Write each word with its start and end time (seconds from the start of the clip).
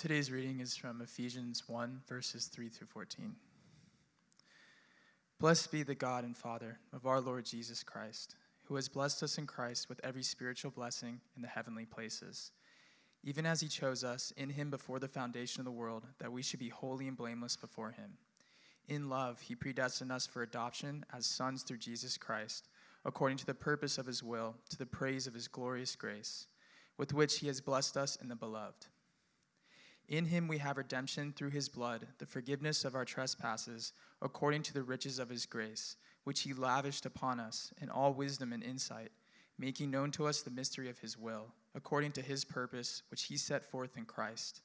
Today's 0.00 0.32
reading 0.32 0.60
is 0.60 0.74
from 0.76 1.02
Ephesians 1.02 1.64
1, 1.66 2.00
verses 2.08 2.46
3 2.46 2.70
through 2.70 2.86
14. 2.86 3.34
Blessed 5.38 5.70
be 5.70 5.82
the 5.82 5.94
God 5.94 6.24
and 6.24 6.34
Father 6.34 6.78
of 6.94 7.04
our 7.04 7.20
Lord 7.20 7.44
Jesus 7.44 7.82
Christ, 7.82 8.34
who 8.64 8.76
has 8.76 8.88
blessed 8.88 9.22
us 9.22 9.36
in 9.36 9.46
Christ 9.46 9.90
with 9.90 10.00
every 10.02 10.22
spiritual 10.22 10.70
blessing 10.70 11.20
in 11.36 11.42
the 11.42 11.48
heavenly 11.48 11.84
places, 11.84 12.50
even 13.22 13.44
as 13.44 13.60
he 13.60 13.68
chose 13.68 14.02
us 14.02 14.32
in 14.38 14.48
him 14.48 14.70
before 14.70 14.98
the 14.98 15.06
foundation 15.06 15.60
of 15.60 15.66
the 15.66 15.70
world, 15.70 16.06
that 16.18 16.32
we 16.32 16.40
should 16.40 16.60
be 16.60 16.70
holy 16.70 17.06
and 17.06 17.18
blameless 17.18 17.56
before 17.56 17.90
him. 17.90 18.12
In 18.88 19.10
love, 19.10 19.42
he 19.42 19.54
predestined 19.54 20.10
us 20.10 20.26
for 20.26 20.42
adoption 20.42 21.04
as 21.14 21.26
sons 21.26 21.62
through 21.62 21.76
Jesus 21.76 22.16
Christ, 22.16 22.70
according 23.04 23.36
to 23.36 23.46
the 23.46 23.52
purpose 23.52 23.98
of 23.98 24.06
his 24.06 24.22
will, 24.22 24.54
to 24.70 24.78
the 24.78 24.86
praise 24.86 25.26
of 25.26 25.34
his 25.34 25.46
glorious 25.46 25.94
grace, 25.94 26.46
with 26.96 27.12
which 27.12 27.40
he 27.40 27.48
has 27.48 27.60
blessed 27.60 27.98
us 27.98 28.16
in 28.16 28.28
the 28.28 28.34
beloved 28.34 28.86
in 30.10 30.26
him 30.26 30.48
we 30.48 30.58
have 30.58 30.76
redemption 30.76 31.32
through 31.32 31.50
his 31.50 31.68
blood, 31.68 32.08
the 32.18 32.26
forgiveness 32.26 32.84
of 32.84 32.96
our 32.96 33.04
trespasses, 33.04 33.92
according 34.20 34.60
to 34.64 34.74
the 34.74 34.82
riches 34.82 35.20
of 35.20 35.28
his 35.30 35.46
grace, 35.46 35.96
which 36.24 36.40
he 36.40 36.52
lavished 36.52 37.06
upon 37.06 37.38
us 37.38 37.72
in 37.80 37.88
all 37.88 38.12
wisdom 38.12 38.52
and 38.52 38.64
insight, 38.64 39.12
making 39.56 39.88
known 39.88 40.10
to 40.10 40.26
us 40.26 40.42
the 40.42 40.50
mystery 40.50 40.90
of 40.90 40.98
his 40.98 41.16
will, 41.16 41.54
according 41.76 42.10
to 42.10 42.22
his 42.22 42.44
purpose, 42.44 43.04
which 43.08 43.24
he 43.24 43.36
set 43.36 43.64
forth 43.64 43.96
in 43.96 44.04
Christ, 44.04 44.62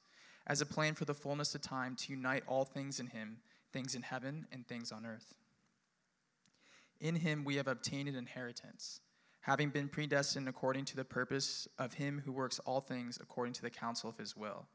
as 0.48 0.60
a 0.60 0.66
plan 0.66 0.94
for 0.94 1.04
the 1.04 1.14
fullness 1.14 1.54
of 1.54 1.62
time 1.62 1.94
to 1.94 2.12
unite 2.12 2.42
all 2.48 2.64
things 2.64 2.98
in 2.98 3.06
him, 3.06 3.36
things 3.72 3.94
in 3.94 4.02
heaven 4.02 4.46
and 4.50 4.66
things 4.66 4.90
on 4.90 5.06
earth. 5.06 5.36
In 7.00 7.14
him 7.14 7.44
we 7.44 7.54
have 7.54 7.68
obtained 7.68 8.08
an 8.08 8.16
inheritance, 8.16 9.00
having 9.42 9.70
been 9.70 9.88
predestined 9.88 10.48
according 10.48 10.86
to 10.86 10.96
the 10.96 11.04
purpose 11.04 11.68
of 11.78 11.94
him 11.94 12.22
who 12.24 12.32
works 12.32 12.58
all 12.60 12.80
things 12.80 13.16
according 13.22 13.52
to 13.54 13.62
the 13.62 13.70
counsel 13.70 14.10
of 14.10 14.18
his 14.18 14.36
will 14.36 14.66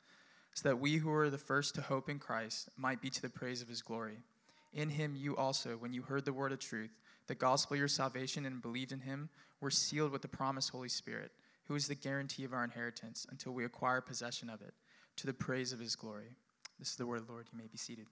so 0.54 0.70
that 0.70 0.80
we 0.80 0.98
who 0.98 1.12
are 1.12 1.30
the 1.30 1.38
first 1.38 1.76
to 1.76 1.82
hope 1.82 2.10
in 2.10 2.20
Christ 2.20 2.70
might 2.78 3.02
be 3.02 3.10
to 3.10 3.22
the 3.22 3.30
praise 3.30 3.62
of 3.62 3.68
his 3.68 3.82
glory. 3.82 4.18
In 4.74 4.90
him 4.90 5.16
you 5.16 5.36
also, 5.36 5.72
when 5.72 5.94
you 5.94 6.02
heard 6.02 6.26
the 6.26 6.34
word 6.34 6.52
of 6.52 6.60
truth, 6.60 6.92
the 7.28 7.36
gospel 7.36 7.76
of 7.76 7.80
your 7.80 7.88
salvation, 7.88 8.46
and 8.46 8.62
believed 8.62 8.92
in 8.92 9.02
him, 9.02 9.30
were 9.60 9.72
sealed 9.72 10.12
with 10.12 10.22
the 10.22 10.28
promised 10.28 10.72
Holy 10.72 10.90
Spirit, 10.90 11.32
who 11.68 11.76
is 11.76 11.88
the 11.88 11.96
guarantee 11.96 12.44
of 12.44 12.54
our 12.54 12.64
inheritance 12.64 13.26
until 13.30 13.54
we 13.54 13.66
acquire 13.66 14.02
possession 14.02 14.50
of 14.50 14.62
it, 14.62 14.74
to 15.18 15.28
the 15.28 15.34
praise 15.34 15.72
of 15.72 15.80
his 15.80 15.96
glory. 15.96 16.36
This 16.80 16.90
is 16.90 16.96
the 16.96 17.06
word 17.06 17.20
of 17.20 17.28
the 17.28 17.34
Lord. 17.34 17.48
You 17.52 17.58
may 17.58 17.68
be 17.68 17.78
seated. 17.78 18.08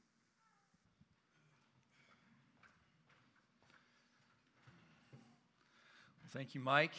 Thank 6.31 6.53
you, 6.53 6.61
Mike. 6.61 6.93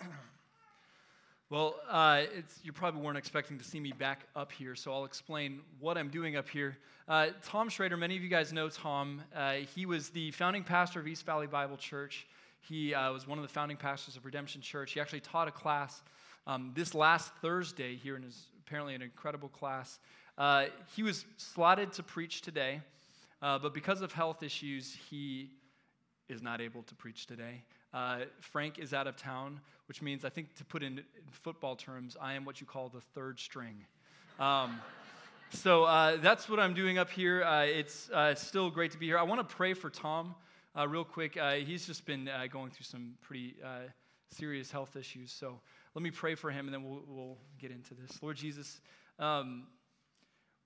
Well, 1.48 1.76
uh, 1.88 2.22
you 2.64 2.72
probably 2.72 3.00
weren't 3.00 3.16
expecting 3.16 3.56
to 3.56 3.62
see 3.62 3.78
me 3.78 3.92
back 3.92 4.26
up 4.34 4.50
here, 4.50 4.74
so 4.74 4.92
I'll 4.92 5.04
explain 5.04 5.60
what 5.78 5.96
I'm 5.96 6.08
doing 6.08 6.34
up 6.34 6.48
here. 6.48 6.76
Uh, 7.06 7.28
Tom 7.44 7.68
Schrader, 7.68 7.96
many 7.96 8.16
of 8.16 8.22
you 8.24 8.28
guys 8.28 8.52
know 8.52 8.68
Tom. 8.68 9.22
Uh, 9.32 9.52
he 9.72 9.86
was 9.86 10.08
the 10.08 10.32
founding 10.32 10.64
pastor 10.64 10.98
of 10.98 11.06
East 11.06 11.24
Valley 11.24 11.46
Bible 11.46 11.76
Church. 11.76 12.26
He 12.58 12.92
uh, 12.92 13.12
was 13.12 13.28
one 13.28 13.38
of 13.38 13.42
the 13.42 13.48
founding 13.48 13.76
pastors 13.76 14.16
of 14.16 14.24
Redemption 14.24 14.60
Church. 14.60 14.90
He 14.90 15.00
actually 15.00 15.20
taught 15.20 15.46
a 15.46 15.52
class 15.52 16.02
um, 16.48 16.72
this 16.74 16.96
last 16.96 17.32
Thursday 17.40 17.94
here 17.94 18.16
in 18.16 18.22
his 18.22 18.46
apparently 18.66 18.96
an 18.96 19.02
incredible 19.02 19.48
class. 19.48 20.00
Uh, 20.36 20.64
he 20.96 21.04
was 21.04 21.26
slotted 21.36 21.92
to 21.92 22.02
preach 22.02 22.42
today, 22.42 22.80
uh, 23.40 23.56
but 23.56 23.72
because 23.72 24.02
of 24.02 24.10
health 24.10 24.42
issues, 24.42 24.96
he 25.08 25.50
is 26.28 26.42
not 26.42 26.60
able 26.60 26.82
to 26.82 26.94
preach 26.96 27.28
today. 27.28 27.62
Uh, 27.96 28.18
Frank 28.40 28.78
is 28.78 28.92
out 28.92 29.06
of 29.06 29.16
town, 29.16 29.58
which 29.88 30.02
means, 30.02 30.22
I 30.22 30.28
think, 30.28 30.54
to 30.56 30.66
put 30.66 30.82
in, 30.82 31.00
football 31.30 31.76
terms, 31.76 32.14
I 32.20 32.34
am 32.34 32.44
what 32.44 32.60
you 32.60 32.66
call 32.66 32.90
the 32.90 33.00
third 33.00 33.40
string. 33.40 33.86
Um, 34.38 34.78
so 35.50 35.84
uh, 35.84 36.18
that's 36.18 36.46
what 36.46 36.60
I'm 36.60 36.74
doing 36.74 36.98
up 36.98 37.08
here. 37.08 37.42
Uh, 37.42 37.62
it's 37.62 38.10
uh, 38.10 38.34
still 38.34 38.68
great 38.68 38.90
to 38.90 38.98
be 38.98 39.06
here. 39.06 39.16
I 39.16 39.22
want 39.22 39.48
to 39.48 39.56
pray 39.56 39.72
for 39.72 39.88
Tom 39.88 40.34
uh, 40.78 40.86
real 40.86 41.04
quick. 41.04 41.38
Uh, 41.38 41.52
he's 41.52 41.86
just 41.86 42.04
been 42.04 42.28
going 42.52 42.70
through 42.70 42.84
some 42.84 43.14
pretty 43.22 43.54
serious 44.30 44.70
health 44.70 44.94
issues. 44.94 45.32
So 45.32 45.58
let 45.94 46.02
me 46.02 46.10
pray 46.10 46.34
for 46.34 46.50
him, 46.50 46.66
and 46.66 46.74
then 46.74 46.84
we'll, 46.84 47.02
we'll 47.08 47.38
get 47.58 47.70
into 47.70 47.94
this. 47.94 48.22
Lord 48.22 48.36
Jesus, 48.36 48.78
um, 49.18 49.68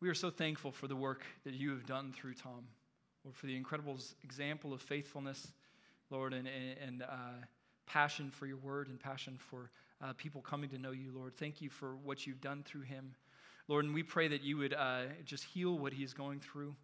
we 0.00 0.08
are 0.08 0.14
so 0.14 0.30
thankful 0.30 0.72
for 0.72 0.88
the 0.88 0.96
work 0.96 1.22
that 1.44 1.54
you 1.54 1.70
have 1.70 1.86
done 1.86 2.12
through 2.12 2.34
Tom, 2.34 2.64
Lord, 3.24 3.36
for 3.36 3.46
the 3.46 3.54
incredible 3.54 3.98
example 4.24 4.72
of 4.72 4.82
faithfulness 4.82 5.52
Lord, 6.10 6.34
and, 6.34 6.48
and 6.48 7.02
uh, 7.02 7.44
passion 7.86 8.30
for 8.30 8.46
your 8.46 8.56
word 8.56 8.88
and 8.88 8.98
passion 8.98 9.36
for 9.38 9.70
uh, 10.02 10.12
people 10.16 10.40
coming 10.40 10.70
to 10.70 10.78
know 10.78 10.90
you, 10.90 11.12
Lord. 11.14 11.36
Thank 11.36 11.60
you 11.60 11.70
for 11.70 11.96
what 11.96 12.26
you've 12.26 12.40
done 12.40 12.62
through 12.64 12.82
him. 12.82 13.14
Lord, 13.68 13.84
and 13.84 13.94
we 13.94 14.02
pray 14.02 14.28
that 14.28 14.42
you 14.42 14.56
would 14.56 14.74
uh, 14.74 15.02
just 15.24 15.44
heal 15.44 15.78
what 15.78 15.92
he 15.92 16.02
is 16.02 16.12
going 16.12 16.40
through. 16.40 16.74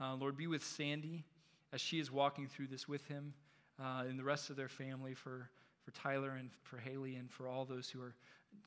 Uh, 0.00 0.14
Lord, 0.14 0.36
be 0.36 0.46
with 0.46 0.62
Sandy 0.62 1.24
as 1.72 1.80
she 1.80 1.98
is 1.98 2.10
walking 2.10 2.46
through 2.46 2.66
this 2.66 2.86
with 2.86 3.06
him 3.06 3.32
uh, 3.80 4.04
and 4.08 4.18
the 4.18 4.24
rest 4.24 4.50
of 4.50 4.56
their 4.56 4.68
family, 4.68 5.14
for, 5.14 5.48
for 5.84 5.90
Tyler 5.92 6.32
and 6.38 6.50
for 6.62 6.78
Haley 6.78 7.16
and 7.16 7.30
for 7.30 7.48
all 7.48 7.64
those 7.64 7.88
who 7.88 8.00
are 8.02 8.14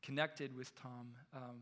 connected 0.01 0.55
with 0.55 0.73
Tom. 0.81 1.09
Um, 1.35 1.61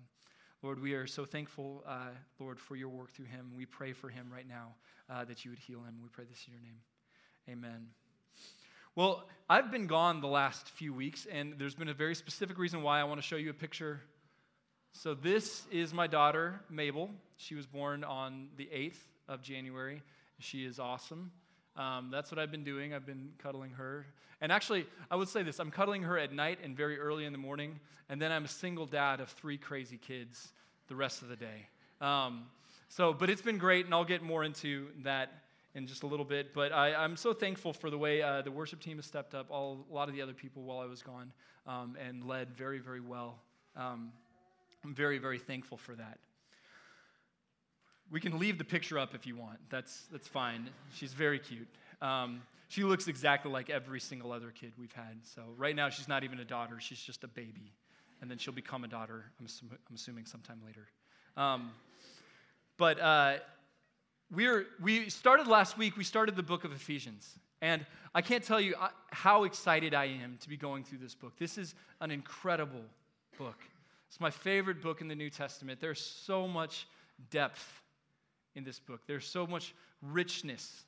Lord, 0.64 0.82
we 0.82 0.94
are 0.94 1.06
so 1.06 1.26
thankful, 1.26 1.84
uh, 1.86 2.10
Lord, 2.40 2.60
for 2.60 2.76
your 2.76 2.90
work 2.90 3.12
through 3.12 3.26
him. 3.26 3.52
We 3.56 3.66
pray 3.66 3.92
for 3.92 4.10
him 4.10 4.28
right 4.32 4.48
now 4.48 4.76
that 5.28 5.46
you 5.46 5.52
would 5.52 5.60
heal 5.60 5.80
him. 5.80 5.96
We 6.02 6.10
pray 6.10 6.26
this 6.30 6.46
in 6.48 6.54
your 6.54 6.62
name. 6.62 6.80
Amen. 7.50 8.05
Well, 8.98 9.26
I've 9.50 9.72
been 9.72 9.88
gone 9.88 10.22
the 10.22 10.28
last 10.28 10.70
few 10.70 10.94
weeks, 10.94 11.28
and 11.30 11.56
there's 11.58 11.76
been 11.76 11.90
a 11.90 11.94
very 11.94 12.16
specific 12.16 12.58
reason 12.58 12.82
why 12.82 13.02
I 13.02 13.04
want 13.04 13.20
to 13.20 13.28
show 13.28 13.36
you 13.36 13.50
a 13.50 13.54
picture. 13.54 14.00
So, 14.94 15.14
this 15.14 15.64
is 15.70 15.94
my 15.94 16.08
daughter, 16.08 16.62
Mabel. 16.70 17.10
She 17.36 17.56
was 17.56 17.66
born 17.66 18.06
on 18.06 18.48
the 18.56 18.70
8th 18.74 19.00
of 19.28 19.42
January. 19.42 20.02
She 20.40 20.64
is 20.64 20.80
awesome. 20.80 21.30
Um, 21.76 22.08
that's 22.10 22.32
what 22.32 22.40
I've 22.40 22.52
been 22.52 22.64
doing. 22.64 22.94
I've 22.94 23.06
been 23.06 23.34
cuddling 23.38 23.72
her. 23.72 24.06
And 24.40 24.50
actually, 24.50 24.88
I 25.12 25.18
would 25.18 25.28
say 25.28 25.44
this 25.44 25.60
I'm 25.60 25.72
cuddling 25.72 26.04
her 26.04 26.18
at 26.18 26.32
night 26.32 26.60
and 26.64 26.74
very 26.74 26.98
early 26.98 27.26
in 27.26 27.34
the 27.34 27.38
morning, 27.38 27.82
and 28.08 28.22
then 28.22 28.32
I'm 28.32 28.46
a 28.46 28.48
single 28.48 28.86
dad 28.86 29.20
of 29.20 29.28
three 29.28 29.58
crazy 29.58 29.98
kids 29.98 30.54
the 30.88 30.96
rest 30.96 31.22
of 31.22 31.28
the 31.28 31.36
day. 31.36 31.68
Um, 32.00 32.46
so, 32.88 33.12
but 33.12 33.30
it's 33.30 33.42
been 33.42 33.58
great, 33.58 33.84
and 33.84 33.94
I'll 33.94 34.06
get 34.06 34.24
more 34.24 34.46
into 34.46 34.88
that 35.04 35.34
in 35.76 35.86
just 35.86 36.04
a 36.04 36.08
little 36.08 36.26
bit. 36.26 36.54
But 36.54 36.72
I, 36.72 37.04
am 37.04 37.16
so 37.16 37.34
thankful 37.34 37.74
for 37.74 37.90
the 37.90 37.98
way 37.98 38.22
uh, 38.22 38.42
the 38.42 38.52
worship 38.52 38.80
team 38.80 38.98
has 38.98 39.06
stepped 39.06 39.36
up, 39.36 39.48
all, 39.52 39.86
a 39.92 39.94
lot 39.94 40.08
of 40.08 40.16
the 40.16 40.22
other 40.22 40.34
people 40.34 40.64
while 40.64 40.80
I 40.80 40.86
was 40.86 41.04
gone, 41.04 41.32
um, 41.68 41.96
and 42.04 42.26
led 42.26 42.50
very, 42.56 42.80
very 42.80 43.02
well. 43.02 43.36
Um, 43.76 44.12
I'm 44.84 44.96
very, 44.96 45.18
very 45.18 45.38
thankful 45.38 45.78
for 45.78 45.94
that. 45.96 46.18
We 48.12 48.20
can 48.20 48.40
leave 48.40 48.58
the 48.58 48.64
picture 48.64 48.98
up 48.98 49.14
if 49.14 49.28
you 49.28 49.36
want. 49.36 49.58
That's, 49.70 50.06
that's 50.12 50.28
fine. 50.28 50.70
She's 50.94 51.14
very 51.14 51.40
cute. 51.40 51.68
Um, 52.02 52.42
she 52.70 52.84
looks 52.84 53.08
exactly 53.08 53.52
like 53.52 53.70
every 53.70 54.00
single 54.00 54.32
other 54.32 54.52
kid 54.52 54.74
we've 54.80 54.94
had. 54.94 55.18
So 55.24 55.42
right 55.58 55.76
now, 55.76 55.90
she's 55.90 56.08
not 56.08 56.24
even 56.24 56.40
a 56.40 56.46
daughter, 56.46 56.80
she's 56.80 57.00
just 57.00 57.24
a 57.24 57.28
baby. 57.28 57.74
And 58.22 58.32
then 58.32 58.38
she'll 58.38 58.54
become 58.54 58.84
a 58.84 58.88
daughter, 58.88 59.26
I'm, 59.40 59.46
assuming, 59.46 59.78
I'm 59.90 59.96
assuming 59.96 60.26
sometime 60.26 60.62
later. 60.66 60.88
Um, 61.36 61.72
but 62.78 63.00
uh, 63.00 63.38
we're, 64.34 64.68
we 64.82 65.10
started 65.10 65.48
last 65.48 65.78
week, 65.78 65.98
we 65.98 66.04
started 66.04 66.36
the 66.36 66.44
book 66.44 66.64
of 66.64 66.72
Ephesians. 66.72 67.38
And 67.62 67.86
I 68.14 68.22
can't 68.22 68.44
tell 68.44 68.60
you 68.60 68.76
uh, 68.80 68.90
how 69.12 69.44
excited 69.44 69.94
I 69.94 70.06
am 70.06 70.38
to 70.42 70.50
be 70.50 70.58
going 70.58 70.84
through 70.84 71.00
this 71.00 71.16
book. 71.16 71.34
This 71.38 71.58
is 71.58 71.76
an 72.02 72.12
incredible 72.12 72.84
book. 73.38 73.58
It's 74.08 74.20
my 74.20 74.30
favorite 74.30 74.82
book 74.82 75.02
in 75.02 75.08
the 75.08 75.16
New 75.16 75.30
Testament. 75.30 75.80
There's 75.80 76.00
so 76.00 76.48
much 76.48 76.88
depth 77.30 77.82
in 78.56 78.64
this 78.64 78.80
book, 78.80 79.02
there's 79.06 79.26
so 79.26 79.46
much 79.46 79.74
richness 80.02 80.86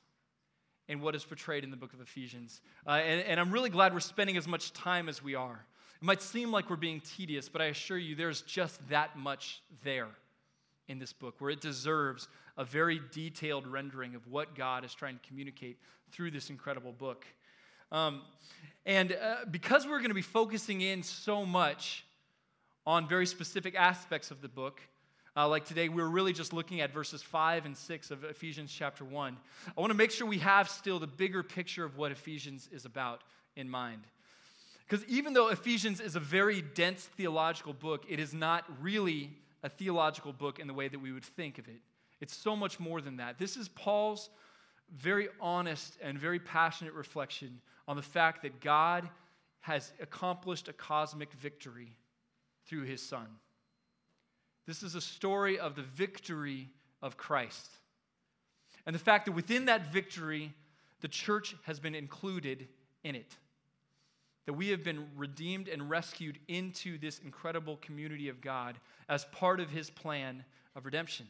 in 0.87 1.01
what 1.01 1.15
is 1.15 1.25
portrayed 1.25 1.65
in 1.65 1.71
the 1.71 1.75
book 1.75 1.91
of 1.93 1.99
Ephesians. 1.99 2.61
Uh, 2.85 2.91
and, 2.91 3.21
and 3.23 3.39
I'm 3.41 3.51
really 3.51 3.69
glad 3.69 3.93
we're 3.93 3.99
spending 3.99 4.37
as 4.37 4.47
much 4.47 4.71
time 4.71 5.09
as 5.09 5.21
we 5.21 5.35
are. 5.35 5.65
It 6.01 6.05
might 6.05 6.21
seem 6.21 6.49
like 6.49 6.69
we're 6.69 6.77
being 6.77 7.01
tedious, 7.01 7.49
but 7.49 7.61
I 7.61 7.65
assure 7.65 7.97
you 7.97 8.15
there's 8.15 8.41
just 8.43 8.87
that 8.87 9.17
much 9.17 9.61
there 9.83 10.07
in 10.87 10.99
this 10.99 11.13
book 11.13 11.35
where 11.39 11.51
it 11.51 11.61
deserves 11.61 12.27
a 12.57 12.63
very 12.63 13.01
detailed 13.11 13.67
rendering 13.67 14.15
of 14.15 14.27
what 14.27 14.55
God 14.55 14.85
is 14.85 14.93
trying 14.93 15.19
to 15.19 15.27
communicate 15.27 15.77
through 16.11 16.31
this 16.31 16.49
incredible 16.49 16.91
book. 16.91 17.25
Um, 17.91 18.21
and 18.85 19.13
uh, 19.13 19.37
because 19.51 19.85
we're 19.85 19.99
going 19.99 20.09
to 20.09 20.15
be 20.15 20.21
focusing 20.21 20.81
in 20.81 21.03
so 21.03 21.45
much 21.45 22.05
on 22.85 23.07
very 23.07 23.25
specific 23.25 23.75
aspects 23.75 24.31
of 24.31 24.41
the 24.41 24.47
book, 24.47 24.81
uh, 25.35 25.47
like 25.47 25.65
today, 25.65 25.87
we're 25.87 26.07
really 26.07 26.33
just 26.33 26.51
looking 26.51 26.81
at 26.81 26.91
verses 26.91 27.21
5 27.21 27.67
and 27.67 27.77
6 27.77 28.09
of 28.09 28.23
Ephesians 28.23 28.73
chapter 28.75 29.05
1. 29.05 29.37
I 29.77 29.79
want 29.79 29.91
to 29.91 29.97
make 29.97 30.09
sure 30.09 30.25
we 30.25 30.39
have 30.39 30.67
still 30.67 30.97
the 30.97 31.05
bigger 31.05 31.43
picture 31.43 31.85
of 31.85 31.95
what 31.95 32.11
Ephesians 32.11 32.67
is 32.71 32.85
about 32.85 33.21
in 33.55 33.69
mind. 33.69 34.01
Because 34.87 35.05
even 35.05 35.33
though 35.33 35.49
Ephesians 35.49 35.99
is 35.99 36.15
a 36.15 36.19
very 36.19 36.63
dense 36.63 37.03
theological 37.03 37.73
book, 37.73 38.05
it 38.09 38.19
is 38.19 38.33
not 38.33 38.63
really 38.81 39.29
a 39.63 39.69
theological 39.69 40.33
book 40.33 40.59
in 40.59 40.67
the 40.67 40.73
way 40.73 40.87
that 40.87 40.99
we 40.99 41.11
would 41.11 41.25
think 41.25 41.57
of 41.57 41.67
it. 41.67 41.81
It's 42.21 42.35
so 42.35 42.55
much 42.55 42.79
more 42.79 43.01
than 43.01 43.17
that. 43.17 43.37
This 43.37 43.57
is 43.57 43.67
Paul's 43.69 44.29
very 44.95 45.27
honest 45.39 45.97
and 46.01 46.17
very 46.17 46.39
passionate 46.39 46.93
reflection 46.93 47.59
on 47.87 47.95
the 47.95 48.01
fact 48.01 48.41
that 48.43 48.59
God 48.61 49.09
has 49.61 49.91
accomplished 50.01 50.67
a 50.67 50.73
cosmic 50.73 51.31
victory 51.33 51.91
through 52.65 52.83
his 52.83 53.01
son. 53.01 53.27
This 54.65 54.83
is 54.83 54.95
a 54.95 55.01
story 55.01 55.59
of 55.59 55.75
the 55.75 55.81
victory 55.81 56.69
of 57.01 57.17
Christ. 57.17 57.69
And 58.85 58.95
the 58.95 58.99
fact 58.99 59.25
that 59.25 59.33
within 59.33 59.65
that 59.65 59.91
victory, 59.91 60.53
the 61.01 61.07
church 61.07 61.55
has 61.63 61.79
been 61.79 61.95
included 61.95 62.67
in 63.03 63.15
it. 63.15 63.35
That 64.47 64.53
we 64.53 64.69
have 64.69 64.83
been 64.83 65.07
redeemed 65.15 65.67
and 65.67 65.89
rescued 65.89 66.39
into 66.47 66.97
this 66.97 67.19
incredible 67.19 67.77
community 67.77 68.29
of 68.29 68.41
God 68.41 68.79
as 69.07 69.25
part 69.25 69.59
of 69.59 69.69
his 69.69 69.91
plan 69.91 70.43
of 70.75 70.85
redemption. 70.85 71.27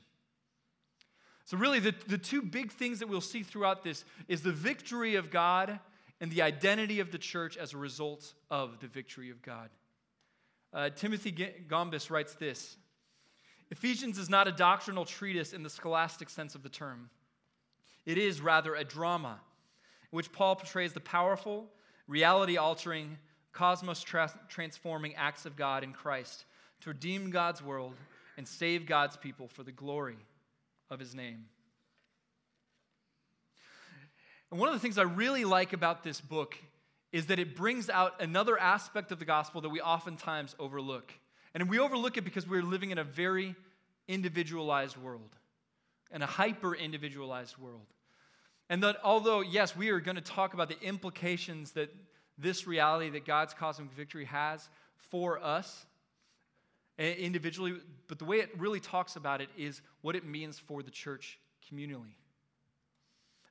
So, 1.44 1.58
really, 1.58 1.80
the, 1.80 1.94
the 2.08 2.18
two 2.18 2.42
big 2.42 2.72
things 2.72 3.00
that 3.00 3.08
we'll 3.08 3.22
see 3.22 3.44
throughout 3.44 3.84
this 3.84 4.06
is 4.28 4.42
the 4.42 4.52
victory 4.52 5.16
of 5.16 5.32
God 5.32 5.80
and 6.20 6.32
the 6.32 6.42
identity 6.42 7.00
of 7.00 7.12
the 7.12 7.18
church 7.18 7.58
as 7.58 7.74
a 7.74 7.78
result 7.78 8.34
of 8.50 8.80
the 8.80 8.88
victory 8.88 9.30
of 9.30 9.42
God. 9.42 9.70
Uh, 10.74 10.90
Timothy 10.90 11.32
Gombis 11.68 12.10
writes 12.10 12.36
this 12.36 12.78
Ephesians 13.72 14.18
is 14.18 14.30
not 14.30 14.48
a 14.48 14.52
doctrinal 14.52 15.06
treatise 15.06 15.54
in 15.54 15.64
the 15.64 15.70
scholastic 15.70 16.30
sense 16.30 16.56
of 16.56 16.64
the 16.64 16.70
term. 16.70 17.10
It 18.06 18.18
is 18.18 18.42
rather 18.42 18.76
a 18.76 18.84
drama 18.84 19.40
in 20.12 20.16
which 20.16 20.32
Paul 20.32 20.56
portrays 20.56 20.94
the 20.94 21.00
powerful, 21.00 21.68
reality 22.08 22.58
altering, 22.58 23.18
cosmos 23.54 24.04
transforming 24.50 25.16
acts 25.16 25.46
of 25.46 25.56
God 25.56 25.84
in 25.84 25.94
Christ 25.94 26.46
to 26.82 26.90
redeem 26.90 27.32
God's 27.32 27.62
world 27.62 27.94
and 28.38 28.48
save 28.48 28.86
God's 28.86 29.18
people 29.18 29.48
for 29.48 29.64
the 29.64 29.72
glory 29.72 30.18
of 30.90 31.00
his 31.00 31.16
name. 31.16 31.46
And 34.52 34.60
one 34.60 34.70
of 34.70 34.76
the 34.76 34.80
things 34.80 34.98
I 34.98 35.04
really 35.04 35.44
like 35.44 35.74
about 35.74 36.04
this 36.04 36.22
book 36.22 36.58
is 37.12 37.28
that 37.28 37.40
it 37.40 37.56
brings 37.56 37.90
out 37.90 38.22
another 38.22 38.60
aspect 38.60 39.12
of 39.12 39.20
the 39.20 39.26
gospel 39.26 39.62
that 39.62 39.70
we 39.70 39.82
oftentimes 39.82 40.56
overlook. 40.60 41.14
And 41.54 41.70
we 41.70 41.80
overlook 41.80 42.18
it 42.18 42.24
because 42.24 42.48
we're 42.48 42.62
living 42.62 42.92
in 42.92 42.98
a 42.98 43.04
very 43.04 43.56
individualized 44.08 44.96
world, 44.96 45.36
and 46.12 46.24
a 46.24 46.28
hyper 46.28 46.74
individualized 46.76 47.58
world. 47.58 47.88
And 48.70 48.84
that 48.84 48.98
although, 49.04 49.42
yes, 49.42 49.76
we 49.76 49.90
are 49.90 50.00
going 50.00 50.16
to 50.16 50.22
talk 50.22 50.54
about 50.54 50.68
the 50.68 50.82
implications 50.82 51.72
that 51.72 51.94
this 52.38 52.68
reality 52.68 53.10
that 53.12 53.26
God's 53.26 53.54
cosmic 53.54 53.92
victory 53.94 54.26
has 54.26 54.68
for 54.98 55.42
us 55.42 55.86
individually, 56.98 57.76
but 58.08 58.20
the 58.20 58.26
way 58.26 58.38
it 58.38 58.50
really 58.58 58.80
talks 58.80 59.16
about 59.16 59.42
it 59.42 59.50
is 59.58 59.82
what 60.02 60.16
it 60.16 60.26
means 60.26 60.60
for 60.60 60.84
the 60.84 60.92
church 60.92 61.40
communally. 61.72 62.16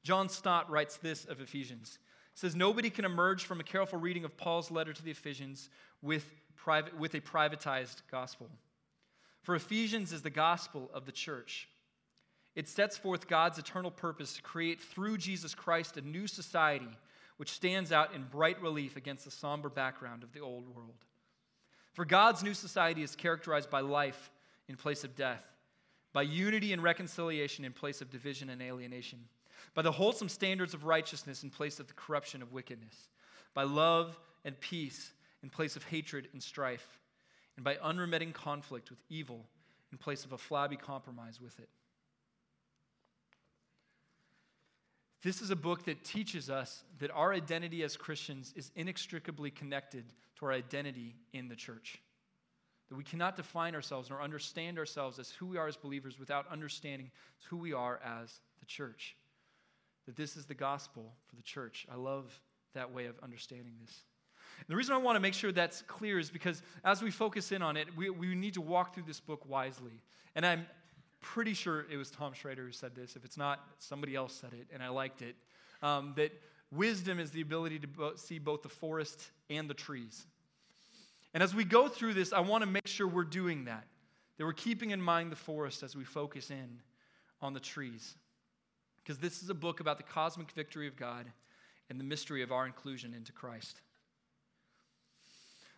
John 0.02 0.28
Stott 0.28 0.70
writes 0.70 0.98
this 0.98 1.24
of 1.24 1.40
Ephesians. 1.40 1.98
He 2.34 2.40
says, 2.40 2.54
Nobody 2.54 2.90
can 2.90 3.04
emerge 3.04 3.44
from 3.44 3.60
a 3.60 3.64
careful 3.64 3.98
reading 3.98 4.24
of 4.24 4.36
Paul's 4.36 4.70
letter 4.70 4.92
to 4.92 5.02
the 5.02 5.10
Ephesians 5.10 5.68
with, 6.02 6.30
private, 6.54 6.96
with 6.98 7.14
a 7.14 7.20
privatized 7.20 8.02
gospel. 8.10 8.48
For 9.42 9.54
Ephesians 9.54 10.12
is 10.12 10.22
the 10.22 10.30
gospel 10.30 10.90
of 10.92 11.06
the 11.06 11.12
church. 11.12 11.68
It 12.56 12.68
sets 12.68 12.96
forth 12.96 13.28
God's 13.28 13.58
eternal 13.58 13.90
purpose 13.90 14.32
to 14.34 14.42
create 14.42 14.80
through 14.80 15.18
Jesus 15.18 15.54
Christ 15.54 15.98
a 15.98 16.00
new 16.00 16.26
society 16.26 16.88
which 17.36 17.52
stands 17.52 17.92
out 17.92 18.14
in 18.14 18.24
bright 18.24 18.60
relief 18.62 18.96
against 18.96 19.26
the 19.26 19.30
somber 19.30 19.68
background 19.68 20.22
of 20.22 20.32
the 20.32 20.40
old 20.40 20.66
world. 20.74 21.04
For 21.92 22.06
God's 22.06 22.42
new 22.42 22.54
society 22.54 23.02
is 23.02 23.14
characterized 23.14 23.68
by 23.70 23.80
life 23.80 24.30
in 24.68 24.76
place 24.76 25.04
of 25.04 25.14
death, 25.14 25.44
by 26.14 26.22
unity 26.22 26.72
and 26.72 26.82
reconciliation 26.82 27.64
in 27.64 27.72
place 27.72 28.00
of 28.00 28.10
division 28.10 28.48
and 28.48 28.62
alienation, 28.62 29.18
by 29.74 29.82
the 29.82 29.92
wholesome 29.92 30.30
standards 30.30 30.72
of 30.72 30.84
righteousness 30.84 31.42
in 31.42 31.50
place 31.50 31.78
of 31.78 31.88
the 31.88 31.94
corruption 31.94 32.40
of 32.40 32.52
wickedness, 32.52 33.08
by 33.52 33.64
love 33.64 34.18
and 34.46 34.58
peace 34.60 35.12
in 35.42 35.50
place 35.50 35.76
of 35.76 35.84
hatred 35.84 36.28
and 36.32 36.42
strife 36.42 37.00
and 37.56 37.64
by 37.64 37.76
unremitting 37.82 38.32
conflict 38.32 38.88
with 38.88 39.02
evil 39.10 39.44
in 39.92 39.98
place 39.98 40.24
of 40.24 40.32
a 40.32 40.38
flabby 40.38 40.76
compromise 40.76 41.40
with 41.40 41.58
it. 41.58 41.68
This 45.26 45.42
is 45.42 45.50
a 45.50 45.56
book 45.56 45.86
that 45.86 46.04
teaches 46.04 46.48
us 46.50 46.84
that 47.00 47.10
our 47.10 47.32
identity 47.32 47.82
as 47.82 47.96
Christians 47.96 48.54
is 48.54 48.70
inextricably 48.76 49.50
connected 49.50 50.04
to 50.38 50.46
our 50.46 50.52
identity 50.52 51.16
in 51.32 51.48
the 51.48 51.56
church. 51.56 52.00
That 52.88 52.94
we 52.94 53.02
cannot 53.02 53.34
define 53.34 53.74
ourselves 53.74 54.08
nor 54.08 54.22
understand 54.22 54.78
ourselves 54.78 55.18
as 55.18 55.30
who 55.30 55.46
we 55.46 55.56
are 55.56 55.66
as 55.66 55.76
believers 55.76 56.16
without 56.20 56.46
understanding 56.48 57.10
who 57.50 57.56
we 57.56 57.72
are 57.72 57.98
as 58.04 58.38
the 58.60 58.66
church. 58.66 59.16
That 60.06 60.14
this 60.14 60.36
is 60.36 60.46
the 60.46 60.54
gospel 60.54 61.12
for 61.26 61.34
the 61.34 61.42
church. 61.42 61.88
I 61.92 61.96
love 61.96 62.40
that 62.74 62.94
way 62.94 63.06
of 63.06 63.18
understanding 63.20 63.72
this. 63.80 64.04
And 64.60 64.68
the 64.68 64.76
reason 64.76 64.94
I 64.94 64.98
want 64.98 65.16
to 65.16 65.20
make 65.20 65.34
sure 65.34 65.50
that's 65.50 65.82
clear 65.88 66.20
is 66.20 66.30
because 66.30 66.62
as 66.84 67.02
we 67.02 67.10
focus 67.10 67.50
in 67.50 67.62
on 67.62 67.76
it, 67.76 67.88
we, 67.96 68.10
we 68.10 68.36
need 68.36 68.54
to 68.54 68.60
walk 68.60 68.94
through 68.94 69.02
this 69.08 69.18
book 69.18 69.42
wisely. 69.48 70.00
And 70.36 70.46
I'm 70.46 70.66
pretty 71.20 71.54
sure 71.54 71.86
it 71.90 71.96
was 71.96 72.10
Tom 72.10 72.32
Schrader 72.32 72.64
who 72.64 72.72
said 72.72 72.94
this. 72.94 73.16
If 73.16 73.24
it's 73.24 73.36
not, 73.36 73.60
somebody 73.78 74.14
else 74.14 74.34
said 74.34 74.52
it, 74.52 74.66
and 74.72 74.82
I 74.82 74.88
liked 74.88 75.22
it. 75.22 75.36
Um, 75.82 76.12
that 76.16 76.32
wisdom 76.70 77.18
is 77.18 77.30
the 77.30 77.40
ability 77.40 77.78
to 77.80 77.86
bo- 77.86 78.16
see 78.16 78.38
both 78.38 78.62
the 78.62 78.68
forest 78.68 79.30
and 79.50 79.68
the 79.68 79.74
trees. 79.74 80.26
And 81.34 81.42
as 81.42 81.54
we 81.54 81.64
go 81.64 81.88
through 81.88 82.14
this, 82.14 82.32
I 82.32 82.40
want 82.40 82.62
to 82.62 82.70
make 82.70 82.86
sure 82.86 83.06
we're 83.06 83.24
doing 83.24 83.66
that, 83.66 83.84
that 84.38 84.44
we're 84.44 84.52
keeping 84.52 84.90
in 84.90 85.00
mind 85.00 85.30
the 85.30 85.36
forest 85.36 85.82
as 85.82 85.94
we 85.94 86.04
focus 86.04 86.50
in 86.50 86.80
on 87.42 87.52
the 87.52 87.60
trees. 87.60 88.14
Because 89.02 89.18
this 89.18 89.42
is 89.42 89.50
a 89.50 89.54
book 89.54 89.80
about 89.80 89.98
the 89.98 90.04
cosmic 90.04 90.50
victory 90.52 90.88
of 90.88 90.96
God 90.96 91.26
and 91.90 92.00
the 92.00 92.04
mystery 92.04 92.42
of 92.42 92.50
our 92.50 92.66
inclusion 92.66 93.14
into 93.14 93.32
Christ. 93.32 93.80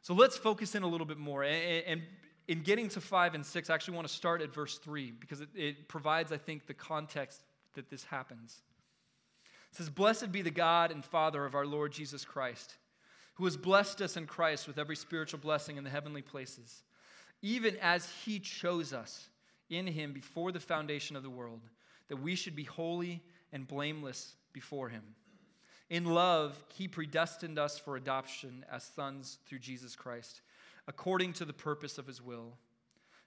So 0.03 0.15
let's 0.15 0.37
focus 0.37 0.75
in 0.75 0.83
a 0.83 0.87
little 0.87 1.07
bit 1.07 1.19
more. 1.19 1.43
And 1.43 2.03
in 2.49 2.63
getting 2.63 2.89
to 2.89 3.01
5 3.01 3.35
and 3.35 3.45
6, 3.45 3.71
I 3.71 3.75
actually 3.75 3.95
want 3.95 4.09
to 4.09 4.15
start 4.15 4.41
at 4.41 4.53
verse 4.53 4.79
3 4.79 5.13
because 5.21 5.43
it, 5.43 5.51
it 5.55 5.89
provides, 5.89 6.33
I 6.33 6.39
think, 6.39 6.67
the 6.67 6.75
context 6.75 7.43
that 7.75 7.91
this 7.91 8.05
happens. 8.05 8.63
It 9.71 9.77
says, 9.77 9.91
Blessed 9.91 10.33
be 10.33 10.41
the 10.41 10.51
God 10.51 10.91
and 10.91 11.05
Father 11.05 11.45
of 11.45 11.55
our 11.55 11.67
Lord 11.67 11.93
Jesus 11.93 12.25
Christ, 12.25 12.75
who 13.35 13.45
has 13.45 13.57
blessed 13.57 14.01
us 14.01 14.17
in 14.17 14.27
Christ 14.27 14.67
with 14.67 14.79
every 14.79 14.97
spiritual 14.97 15.41
blessing 15.41 15.77
in 15.77 15.85
the 15.85 15.91
heavenly 15.91 16.23
places, 16.23 16.83
even 17.43 17.77
as 17.83 18.11
he 18.25 18.39
chose 18.39 18.95
us 18.95 19.29
in 19.69 19.87
him 19.87 20.15
before 20.15 20.51
the 20.51 20.59
foundation 20.59 21.17
of 21.17 21.23
the 21.23 21.31
world, 21.31 21.61
that 22.09 22.17
we 22.17 22.35
should 22.35 22.57
be 22.57 22.65
holy 22.65 23.23
and 23.53 23.69
blameless 23.69 24.35
before 24.55 24.89
him. 24.89 25.03
In 25.91 26.05
love, 26.05 26.63
he 26.75 26.89
predestined 26.89 27.59
us 27.59 27.79
for 27.79 27.97
adoption 27.97 28.65
as 28.71 28.85
sons 28.85 29.39
through 29.47 29.61
Jesus 29.61 29.95
Christ, 29.95 30.41
according 30.89 31.35
to 31.35 31.45
the 31.45 31.53
purpose 31.53 31.99
of 31.99 32.07
his 32.07 32.21
will, 32.21 32.57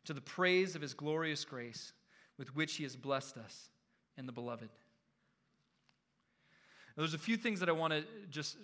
to 0.04 0.13
the 0.13 0.22
praise 0.22 0.75
of 0.75 0.81
his 0.81 0.94
glorious 0.94 1.46
grace, 1.46 1.94
with 2.38 2.54
which 2.56 2.75
he 2.75 2.84
has 2.84 2.96
blessed 2.96 3.38
us 3.38 3.70
in 4.18 4.25
the 4.25 4.32
beloved. 4.32 4.70
Now, 6.98 7.03
there's 7.03 7.13
a 7.13 7.20
few 7.20 7.38
things 7.38 7.60
that 7.62 7.70
I 7.70 7.72
want 7.72 7.94
to 7.94 8.03
just 8.30 8.58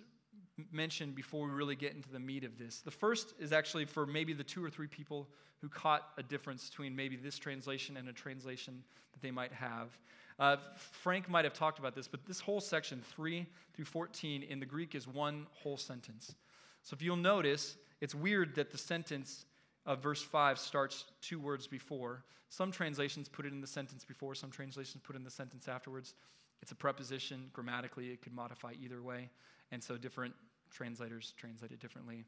mention 0.72 1.12
before 1.12 1.46
we 1.46 1.54
really 1.54 1.76
get 1.76 1.94
into 1.94 2.10
the 2.10 2.20
meat 2.20 2.44
of 2.44 2.58
this. 2.58 2.82
The 2.82 2.92
first 2.92 3.36
is 3.40 3.54
actually 3.54 3.86
for 3.86 4.06
maybe 4.06 4.34
the 4.34 4.44
two 4.44 4.66
or 4.66 4.70
three 4.70 4.88
people 4.88 5.30
who 5.62 5.70
caught 5.70 6.10
a 6.18 6.24
difference 6.24 6.70
between 6.70 6.96
maybe 6.96 7.16
this 7.16 7.38
translation 7.38 7.98
and 7.98 8.10
a 8.10 8.14
translation 8.14 8.84
that 9.14 9.22
they 9.22 9.32
might 9.32 9.52
have. 9.54 9.98
Uh, 10.40 10.58
Frank 10.76 11.30
might 11.30 11.46
have 11.46 11.54
talked 11.54 11.80
about 11.80 11.96
this, 11.96 12.08
but 12.08 12.26
this 12.26 12.40
whole 12.40 12.60
section, 12.60 13.02
3 13.16 13.46
through 13.74 13.86
14, 13.86 14.44
in 14.44 14.60
the 14.60 14.66
Greek 14.66 14.94
is 14.94 15.08
one 15.08 15.48
whole 15.52 15.78
sentence. 15.78 16.36
So 16.84 16.96
if 16.96 17.02
you'll 17.02 17.16
notice, 17.16 17.76
it's 18.02 18.16
weird 18.16 18.56
that 18.56 18.72
the 18.72 18.78
sentence 18.78 19.46
of 19.86 20.04
verse 20.04 20.22
5 20.22 20.60
starts 20.60 21.06
two 21.22 21.40
words 21.40 21.68
before. 21.68 22.24
Some 22.50 22.72
translations 22.72 23.28
put 23.28 23.46
it 23.46 23.54
in 23.54 23.62
the 23.62 23.68
sentence 23.68 24.06
before, 24.06 24.36
some 24.36 24.52
translations 24.52 25.02
put 25.04 25.16
in 25.16 25.24
the 25.24 25.32
sentence 25.32 25.68
afterwards. 25.68 26.14
It's 26.62 26.72
a 26.72 26.76
preposition. 26.76 27.50
Grammatically, 27.54 28.10
it 28.10 28.22
could 28.22 28.34
modify 28.34 28.74
either 28.82 29.02
way. 29.02 29.30
And 29.72 29.84
so 29.84 29.98
different 29.98 30.34
translators 30.72 31.34
translate 31.38 31.72
it 31.72 31.80
differently. 31.80 32.24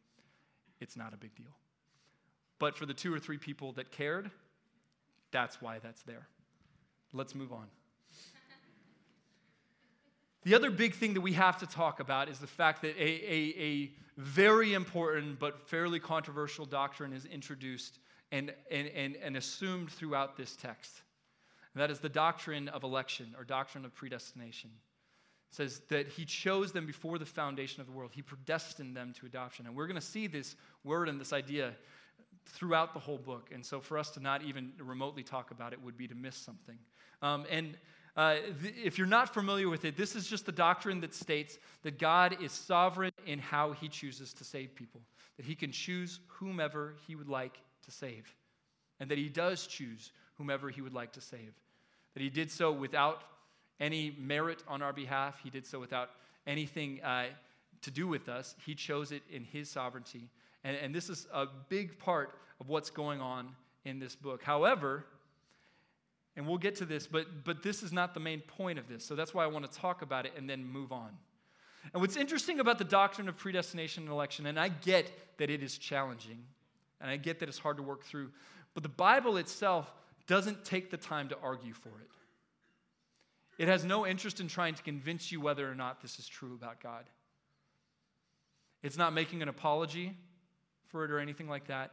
It's 0.79 0.95
not 0.95 1.13
a 1.13 1.17
big 1.17 1.35
deal. 1.35 1.55
But 2.59 2.75
for 2.75 2.85
the 2.85 2.93
two 2.93 3.13
or 3.13 3.19
three 3.19 3.37
people 3.37 3.71
that 3.73 3.91
cared, 3.91 4.29
that's 5.31 5.61
why 5.61 5.79
that's 5.79 6.01
there. 6.03 6.27
Let's 7.13 7.33
move 7.33 7.51
on. 7.51 7.67
The 10.43 10.55
other 10.55 10.71
big 10.71 10.93
thing 10.95 11.13
that 11.15 11.21
we 11.21 11.33
have 11.33 11.59
to 11.59 11.67
talk 11.67 11.99
about 11.99 12.29
is 12.29 12.39
the 12.39 12.47
fact 12.47 12.81
that 12.83 12.95
a, 12.97 13.01
a, 13.01 13.61
a 13.61 13.91
very 14.17 14.73
important 14.73 15.39
but 15.39 15.67
fairly 15.67 15.99
controversial 15.99 16.65
doctrine 16.65 17.13
is 17.13 17.25
introduced 17.25 17.99
and, 18.31 18.53
and, 18.71 18.87
and, 18.89 19.15
and 19.17 19.37
assumed 19.37 19.91
throughout 19.91 20.37
this 20.37 20.55
text. 20.55 21.01
And 21.73 21.81
that 21.81 21.91
is 21.91 21.99
the 21.99 22.09
doctrine 22.09 22.69
of 22.69 22.83
election 22.83 23.35
or 23.37 23.43
doctrine 23.43 23.85
of 23.85 23.93
predestination. 23.93 24.71
It 25.51 25.55
says 25.55 25.81
that 25.89 26.07
he 26.07 26.25
chose 26.25 26.71
them 26.71 26.85
before 26.85 27.17
the 27.17 27.25
foundation 27.25 27.81
of 27.81 27.87
the 27.87 27.93
world. 27.93 28.11
He 28.13 28.21
predestined 28.21 28.95
them 28.95 29.13
to 29.19 29.25
adoption. 29.25 29.65
And 29.65 29.75
we're 29.75 29.87
going 29.87 29.95
to 29.95 30.01
see 30.01 30.27
this 30.27 30.55
word 30.83 31.09
and 31.09 31.19
this 31.19 31.33
idea 31.33 31.73
throughout 32.45 32.93
the 32.93 32.99
whole 32.99 33.17
book. 33.17 33.49
And 33.53 33.65
so 33.65 33.81
for 33.81 33.97
us 33.97 34.09
to 34.11 34.19
not 34.19 34.43
even 34.43 34.71
remotely 34.79 35.23
talk 35.23 35.51
about 35.51 35.73
it 35.73 35.81
would 35.81 35.97
be 35.97 36.07
to 36.07 36.15
miss 36.15 36.35
something. 36.35 36.77
Um, 37.21 37.45
and 37.49 37.77
uh, 38.15 38.35
th- 38.61 38.75
if 38.83 38.97
you're 38.97 39.07
not 39.07 39.33
familiar 39.33 39.69
with 39.69 39.85
it, 39.85 39.95
this 39.95 40.15
is 40.15 40.27
just 40.27 40.45
the 40.45 40.51
doctrine 40.51 41.01
that 41.01 41.13
states 41.13 41.57
that 41.83 41.99
God 41.99 42.37
is 42.41 42.51
sovereign 42.51 43.11
in 43.25 43.39
how 43.39 43.71
he 43.71 43.87
chooses 43.87 44.33
to 44.33 44.43
save 44.43 44.75
people, 44.75 45.01
that 45.37 45.45
he 45.45 45.55
can 45.55 45.71
choose 45.71 46.19
whomever 46.27 46.95
he 47.07 47.15
would 47.15 47.29
like 47.29 47.61
to 47.85 47.91
save. 47.91 48.35
and 48.99 49.09
that 49.09 49.17
he 49.17 49.29
does 49.29 49.67
choose 49.67 50.11
whomever 50.37 50.69
he 50.69 50.81
would 50.81 50.93
like 50.93 51.13
to 51.13 51.21
save. 51.21 51.53
That 52.13 52.23
he 52.23 52.29
did 52.29 52.51
so 52.51 52.71
without 52.71 53.23
any 53.79 54.15
merit 54.19 54.63
on 54.67 54.81
our 54.81 54.93
behalf, 54.93 55.39
he 55.43 55.49
did 55.49 55.65
so 55.65 55.79
without 55.79 56.09
anything 56.45 57.01
uh, 57.01 57.27
to 57.81 57.91
do 57.91 58.07
with 58.07 58.27
us. 58.27 58.55
He 58.65 58.75
chose 58.75 59.11
it 59.11 59.23
in 59.31 59.43
his 59.43 59.69
sovereignty. 59.69 60.29
And, 60.63 60.75
and 60.75 60.93
this 60.93 61.09
is 61.09 61.27
a 61.33 61.45
big 61.69 61.97
part 61.99 62.37
of 62.59 62.67
what's 62.67 62.89
going 62.89 63.21
on 63.21 63.49
in 63.85 63.99
this 63.99 64.15
book. 64.15 64.43
However, 64.43 65.05
and 66.39 66.47
we'll 66.47 66.57
get 66.57 66.75
to 66.77 66.85
this, 66.85 67.05
but, 67.05 67.43
but 67.43 67.63
this 67.63 67.83
is 67.83 67.91
not 67.91 68.13
the 68.13 68.21
main 68.21 68.39
point 68.39 68.79
of 68.79 68.87
this. 68.87 69.03
So 69.03 69.13
that's 69.13 69.33
why 69.33 69.43
I 69.43 69.47
want 69.47 69.69
to 69.69 69.77
talk 69.77 70.01
about 70.01 70.25
it 70.25 70.31
and 70.37 70.49
then 70.49 70.63
move 70.63 70.93
on. 70.93 71.09
And 71.91 72.01
what's 72.01 72.15
interesting 72.15 72.61
about 72.61 72.77
the 72.77 72.85
doctrine 72.85 73.27
of 73.27 73.35
predestination 73.35 74.03
and 74.03 74.11
election, 74.11 74.45
and 74.45 74.57
I 74.57 74.69
get 74.69 75.11
that 75.37 75.49
it 75.49 75.61
is 75.61 75.77
challenging, 75.77 76.41
and 77.01 77.11
I 77.11 77.17
get 77.17 77.39
that 77.41 77.49
it's 77.49 77.57
hard 77.57 77.75
to 77.75 77.83
work 77.83 78.05
through, 78.05 78.29
but 78.73 78.83
the 78.83 78.89
Bible 78.89 79.35
itself 79.35 79.93
doesn't 80.27 80.63
take 80.63 80.89
the 80.89 80.95
time 80.95 81.27
to 81.27 81.37
argue 81.43 81.73
for 81.73 81.89
it. 81.89 82.09
It 83.61 83.67
has 83.67 83.83
no 83.83 84.07
interest 84.07 84.39
in 84.39 84.47
trying 84.47 84.75
to 84.75 84.83
convince 84.83 85.33
you 85.33 85.41
whether 85.41 85.69
or 85.69 85.75
not 85.75 86.01
this 86.01 86.19
is 86.19 86.27
true 86.29 86.53
about 86.53 86.81
God. 86.81 87.03
It's 88.81 88.97
not 88.97 89.11
making 89.11 89.41
an 89.41 89.49
apology 89.49 90.15
for 90.87 91.03
it 91.03 91.11
or 91.11 91.19
anything 91.19 91.49
like 91.49 91.67
that. 91.67 91.91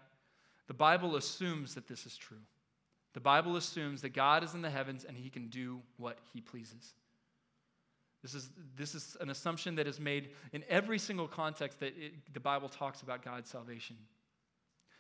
The 0.69 0.75
Bible 0.75 1.17
assumes 1.17 1.75
that 1.75 1.88
this 1.88 2.07
is 2.07 2.17
true. 2.17 2.38
The 3.16 3.20
Bible 3.20 3.56
assumes 3.56 4.02
that 4.02 4.12
God 4.12 4.44
is 4.44 4.52
in 4.52 4.61
the 4.61 4.68
heavens 4.68 5.06
and 5.08 5.16
he 5.16 5.30
can 5.30 5.49
do 5.49 5.80
what 5.96 6.18
he 6.35 6.42
pleases. 6.42 6.92
This 8.23 8.35
is, 8.35 8.50
this 8.76 8.94
is 8.94 9.16
an 9.23 9.30
assumption 9.30 9.75
that 9.76 9.87
is 9.87 9.99
made 9.99 10.28
in 10.52 10.62
every 10.68 10.99
single 10.99 11.26
context 11.26 11.80
that 11.80 11.94
it, 11.96 12.12
the 12.35 12.40
Bible 12.40 12.68
talks 12.68 13.00
about 13.00 13.25
God's 13.25 13.49
salvation. 13.49 13.96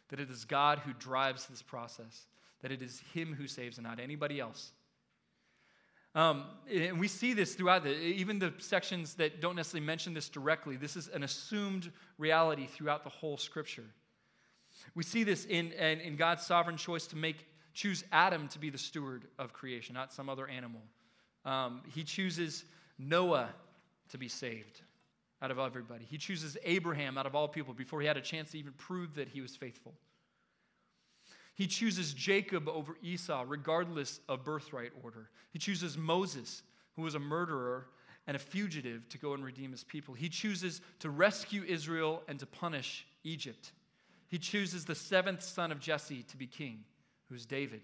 That 0.08 0.18
it 0.18 0.30
is 0.30 0.46
God 0.46 0.78
who 0.78 0.94
drives 0.94 1.44
this 1.44 1.60
process, 1.60 2.24
that 2.62 2.72
it 2.72 2.80
is 2.80 3.02
Him 3.12 3.34
who 3.34 3.46
saves 3.46 3.76
and 3.76 3.86
not 3.86 4.00
anybody 4.00 4.40
else. 4.40 4.72
Um, 6.14 6.44
and 6.72 6.98
we 6.98 7.08
see 7.08 7.34
this 7.34 7.54
throughout 7.54 7.84
the, 7.84 7.92
even 7.92 8.38
the 8.38 8.54
sections 8.56 9.12
that 9.16 9.42
don't 9.42 9.56
necessarily 9.56 9.84
mention 9.84 10.14
this 10.14 10.30
directly. 10.30 10.76
This 10.76 10.96
is 10.96 11.08
an 11.08 11.22
assumed 11.22 11.92
reality 12.16 12.64
throughout 12.64 13.04
the 13.04 13.10
whole 13.10 13.36
Scripture. 13.36 13.84
We 14.94 15.02
see 15.02 15.22
this 15.22 15.44
in, 15.44 15.72
in, 15.72 16.00
in 16.00 16.16
God's 16.16 16.46
sovereign 16.46 16.78
choice 16.78 17.06
to 17.08 17.16
make 17.16 17.44
choose 17.76 18.04
Adam 18.10 18.48
to 18.48 18.58
be 18.58 18.70
the 18.70 18.78
steward 18.78 19.26
of 19.38 19.52
creation, 19.52 19.94
not 19.94 20.10
some 20.12 20.30
other 20.30 20.48
animal. 20.48 20.80
Um, 21.44 21.82
he 21.94 22.02
chooses 22.02 22.64
Noah 22.98 23.50
to 24.08 24.18
be 24.18 24.28
saved 24.28 24.80
out 25.42 25.50
of 25.50 25.58
everybody. 25.58 26.06
He 26.08 26.16
chooses 26.16 26.56
Abraham 26.64 27.18
out 27.18 27.26
of 27.26 27.34
all 27.34 27.46
people 27.46 27.74
before 27.74 28.00
he 28.00 28.06
had 28.06 28.16
a 28.16 28.22
chance 28.22 28.52
to 28.52 28.58
even 28.58 28.72
prove 28.72 29.14
that 29.16 29.28
he 29.28 29.42
was 29.42 29.54
faithful. 29.54 29.92
He 31.54 31.66
chooses 31.66 32.14
Jacob 32.14 32.66
over 32.66 32.96
Esau, 33.02 33.44
regardless 33.46 34.20
of 34.26 34.42
birthright 34.42 34.92
order. 35.02 35.28
He 35.50 35.58
chooses 35.58 35.98
Moses, 35.98 36.62
who 36.94 37.02
was 37.02 37.14
a 37.14 37.18
murderer 37.18 37.88
and 38.26 38.36
a 38.36 38.40
fugitive, 38.40 39.06
to 39.10 39.18
go 39.18 39.34
and 39.34 39.44
redeem 39.44 39.70
his 39.70 39.84
people. 39.84 40.14
He 40.14 40.30
chooses 40.30 40.80
to 41.00 41.10
rescue 41.10 41.62
Israel 41.68 42.22
and 42.26 42.38
to 42.40 42.46
punish 42.46 43.06
Egypt. 43.22 43.72
He 44.28 44.38
chooses 44.38 44.86
the 44.86 44.94
seventh 44.94 45.42
son 45.42 45.70
of 45.70 45.78
Jesse 45.78 46.22
to 46.24 46.36
be 46.38 46.46
king, 46.46 46.84
who's 47.28 47.46
David. 47.46 47.82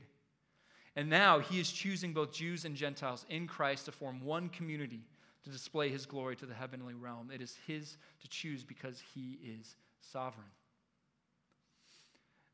And 0.95 1.09
now 1.09 1.39
he 1.39 1.59
is 1.59 1.71
choosing 1.71 2.13
both 2.13 2.33
Jews 2.33 2.65
and 2.65 2.77
Gentiles 2.77 3.25
in 3.29 3.47
Christ 3.47 3.87
to 3.87 3.93
form 3.93 4.21
one 4.21 4.49
community 4.51 5.01
to 5.45 5.51
display 5.51 5.89
his 5.89 6.07
glory 6.07 6.37
to 6.37 6.47
the 6.47 6.55
heavenly 6.55 6.95
realm. 6.95 7.31
It 7.33 7.41
is 7.41 7.57
his 7.67 7.97
to 8.21 8.29
choose 8.29 8.63
because 8.63 9.03
he 9.15 9.39
is 9.43 9.77
sovereign. 10.01 10.47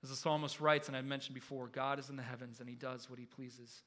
As 0.02 0.10
the 0.10 0.16
psalmist 0.16 0.60
writes, 0.60 0.88
and 0.88 0.96
I've 0.96 1.04
mentioned 1.04 1.34
before, 1.34 1.66
God 1.66 1.98
is 1.98 2.08
in 2.08 2.16
the 2.16 2.22
heavens 2.22 2.60
and 2.60 2.68
he 2.68 2.76
does 2.76 3.10
what 3.10 3.18
he 3.18 3.26
pleases. 3.26 3.82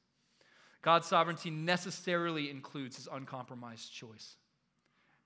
God's 0.82 1.06
sovereignty 1.06 1.50
necessarily 1.50 2.50
includes 2.50 2.96
his 2.96 3.08
uncompromised 3.10 3.92
choice. 3.92 4.36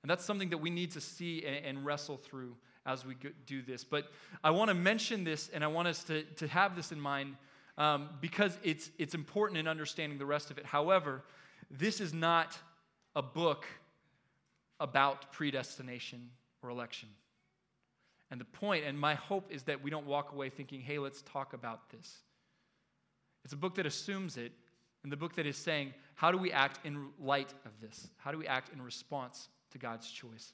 And 0.02 0.10
that's 0.10 0.24
something 0.24 0.50
that 0.50 0.58
we 0.58 0.70
need 0.70 0.92
to 0.92 1.00
see 1.00 1.44
and, 1.44 1.84
wrestle 1.84 2.18
through 2.18 2.54
as 2.84 3.04
we 3.04 3.16
do 3.46 3.62
this. 3.62 3.82
But 3.82 4.12
I 4.44 4.50
want 4.50 4.68
to 4.68 4.74
mention 4.74 5.24
this 5.24 5.50
and 5.52 5.64
I 5.64 5.66
want 5.66 5.88
us 5.88 6.04
to, 6.04 6.22
to 6.22 6.46
have 6.46 6.76
this 6.76 6.92
in 6.92 7.00
mind 7.00 7.34
um, 7.78 8.08
because 8.20 8.58
it's, 8.62 8.90
it's 8.98 9.14
important 9.14 9.58
in 9.58 9.68
understanding 9.68 10.18
the 10.18 10.26
rest 10.26 10.50
of 10.50 10.58
it. 10.58 10.64
However, 10.64 11.22
this 11.70 12.00
is 12.00 12.12
not 12.12 12.56
a 13.14 13.22
book 13.22 13.66
about 14.80 15.32
predestination 15.32 16.30
or 16.62 16.70
election. 16.70 17.08
And 18.30 18.40
the 18.40 18.44
point, 18.44 18.84
and 18.84 18.98
my 18.98 19.14
hope 19.14 19.52
is 19.52 19.62
that 19.64 19.82
we 19.82 19.90
don't 19.90 20.06
walk 20.06 20.32
away 20.32 20.50
thinking, 20.50 20.80
hey, 20.80 20.98
let's 20.98 21.22
talk 21.22 21.52
about 21.52 21.90
this. 21.90 22.18
It's 23.44 23.52
a 23.52 23.56
book 23.56 23.76
that 23.76 23.86
assumes 23.86 24.36
it, 24.36 24.52
and 25.02 25.12
the 25.12 25.16
book 25.16 25.36
that 25.36 25.46
is 25.46 25.56
saying, 25.56 25.94
how 26.16 26.32
do 26.32 26.38
we 26.38 26.50
act 26.50 26.84
in 26.84 27.10
light 27.20 27.54
of 27.64 27.70
this? 27.80 28.08
How 28.16 28.32
do 28.32 28.38
we 28.38 28.46
act 28.46 28.72
in 28.72 28.82
response 28.82 29.48
to 29.70 29.78
God's 29.78 30.10
choice? 30.10 30.52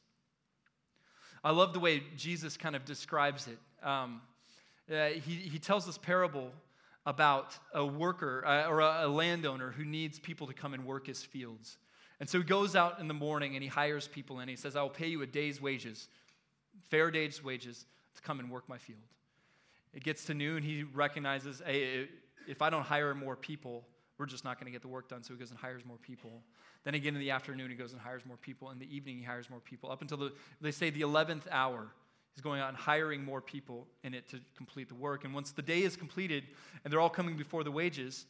I 1.42 1.50
love 1.50 1.72
the 1.72 1.80
way 1.80 2.02
Jesus 2.16 2.56
kind 2.56 2.76
of 2.76 2.84
describes 2.84 3.48
it. 3.48 3.58
Um, 3.86 4.20
uh, 4.92 5.06
he, 5.06 5.34
he 5.34 5.58
tells 5.58 5.86
this 5.86 5.96
parable 5.98 6.50
about 7.04 7.58
a 7.74 7.84
worker 7.84 8.44
uh, 8.46 8.68
or 8.68 8.80
a, 8.80 9.06
a 9.06 9.08
landowner 9.08 9.70
who 9.72 9.84
needs 9.84 10.18
people 10.18 10.46
to 10.46 10.54
come 10.54 10.74
and 10.74 10.84
work 10.84 11.06
his 11.06 11.22
fields. 11.22 11.78
And 12.20 12.28
so 12.28 12.38
he 12.38 12.44
goes 12.44 12.76
out 12.76 13.00
in 13.00 13.08
the 13.08 13.14
morning 13.14 13.54
and 13.54 13.62
he 13.62 13.68
hires 13.68 14.06
people 14.06 14.38
and 14.38 14.48
he 14.48 14.54
says, 14.54 14.76
I 14.76 14.82
will 14.82 14.90
pay 14.90 15.08
you 15.08 15.22
a 15.22 15.26
day's 15.26 15.60
wages 15.60 16.08
fair 16.88 17.10
day's 17.10 17.42
wages 17.42 17.86
to 18.14 18.22
come 18.22 18.40
and 18.40 18.50
work 18.50 18.68
my 18.68 18.78
field. 18.78 19.00
It 19.94 20.02
gets 20.02 20.24
to 20.26 20.34
noon, 20.34 20.62
he 20.62 20.84
recognizes, 20.84 21.62
hey, 21.64 22.08
if 22.48 22.62
I 22.62 22.70
don't 22.70 22.82
hire 22.82 23.14
more 23.14 23.36
people, 23.36 23.84
we're 24.18 24.26
just 24.26 24.44
not 24.44 24.58
going 24.58 24.66
to 24.66 24.72
get 24.72 24.82
the 24.82 24.88
work 24.88 25.08
done. 25.08 25.22
So 25.22 25.34
he 25.34 25.38
goes 25.40 25.50
and 25.50 25.58
hires 25.58 25.84
more 25.84 25.96
people. 25.98 26.42
Then 26.84 26.94
again 26.94 27.14
in 27.14 27.20
the 27.20 27.30
afternoon, 27.30 27.70
he 27.70 27.76
goes 27.76 27.92
and 27.92 28.00
hires 28.00 28.24
more 28.26 28.36
people. 28.36 28.70
In 28.70 28.78
the 28.78 28.94
evening, 28.94 29.18
he 29.18 29.22
hires 29.22 29.50
more 29.50 29.60
people. 29.60 29.90
Up 29.90 30.02
until 30.02 30.16
the, 30.16 30.32
they 30.60 30.70
say 30.70 30.90
the 30.90 31.02
11th 31.02 31.44
hour, 31.50 31.88
he's 32.34 32.42
going 32.42 32.60
out 32.60 32.68
and 32.68 32.76
hiring 32.76 33.24
more 33.24 33.40
people 33.40 33.86
in 34.04 34.14
it 34.14 34.28
to 34.30 34.40
complete 34.56 34.88
the 34.88 34.94
work. 34.94 35.24
And 35.24 35.34
once 35.34 35.52
the 35.52 35.62
day 35.62 35.82
is 35.82 35.96
completed 35.96 36.44
and 36.84 36.92
they're 36.92 37.00
all 37.00 37.10
coming 37.10 37.36
before 37.36 37.64
the 37.64 37.70
wages, 37.70 38.26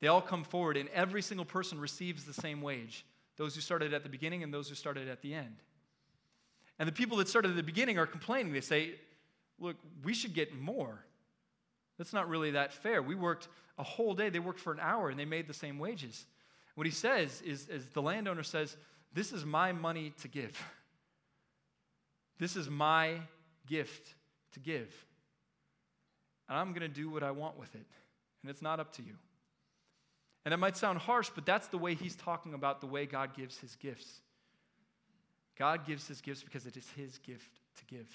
they 0.00 0.08
all 0.08 0.20
come 0.20 0.44
forward 0.44 0.76
and 0.76 0.88
every 0.90 1.22
single 1.22 1.44
person 1.44 1.80
receives 1.80 2.24
the 2.24 2.34
same 2.34 2.60
wage 2.60 3.04
those 3.36 3.54
who 3.54 3.60
started 3.60 3.92
at 3.92 4.02
the 4.02 4.08
beginning 4.08 4.42
and 4.42 4.52
those 4.52 4.68
who 4.68 4.74
started 4.74 5.08
at 5.08 5.20
the 5.20 5.34
end. 5.34 5.56
And 6.78 6.88
the 6.88 6.92
people 6.92 7.18
that 7.18 7.28
started 7.28 7.50
at 7.50 7.56
the 7.56 7.62
beginning 7.62 7.98
are 7.98 8.06
complaining. 8.06 8.52
They 8.52 8.60
say, 8.60 8.94
look, 9.58 9.76
we 10.02 10.14
should 10.14 10.34
get 10.34 10.54
more. 10.54 11.04
That's 11.98 12.12
not 12.12 12.28
really 12.28 12.52
that 12.52 12.72
fair. 12.72 13.02
We 13.02 13.14
worked 13.14 13.48
a 13.78 13.82
whole 13.82 14.14
day, 14.14 14.30
they 14.30 14.38
worked 14.38 14.60
for 14.60 14.72
an 14.72 14.80
hour, 14.80 15.10
and 15.10 15.18
they 15.18 15.24
made 15.24 15.46
the 15.46 15.54
same 15.54 15.78
wages. 15.78 16.24
What 16.74 16.86
he 16.86 16.92
says 16.92 17.42
is, 17.42 17.68
is 17.68 17.88
the 17.88 18.02
landowner 18.02 18.42
says, 18.42 18.76
This 19.12 19.32
is 19.32 19.44
my 19.44 19.72
money 19.72 20.12
to 20.22 20.28
give. 20.28 20.58
This 22.38 22.56
is 22.56 22.68
my 22.68 23.20
gift 23.66 24.14
to 24.52 24.60
give. 24.60 24.92
And 26.48 26.58
I'm 26.58 26.68
going 26.68 26.82
to 26.82 26.88
do 26.88 27.10
what 27.10 27.22
I 27.22 27.30
want 27.30 27.58
with 27.58 27.74
it. 27.74 27.86
And 28.42 28.50
it's 28.50 28.62
not 28.62 28.80
up 28.80 28.92
to 28.96 29.02
you. 29.02 29.14
And 30.44 30.54
it 30.54 30.58
might 30.58 30.76
sound 30.76 30.98
harsh, 30.98 31.30
but 31.34 31.44
that's 31.44 31.66
the 31.68 31.78
way 31.78 31.94
he's 31.94 32.14
talking 32.14 32.54
about 32.54 32.80
the 32.80 32.86
way 32.86 33.04
God 33.04 33.36
gives 33.36 33.58
his 33.58 33.74
gifts. 33.76 34.20
God 35.58 35.86
gives 35.86 36.06
his 36.06 36.20
gifts 36.20 36.42
because 36.42 36.66
it 36.66 36.76
is 36.76 36.88
his 36.96 37.18
gift 37.18 37.50
to 37.78 37.84
give. 37.86 38.08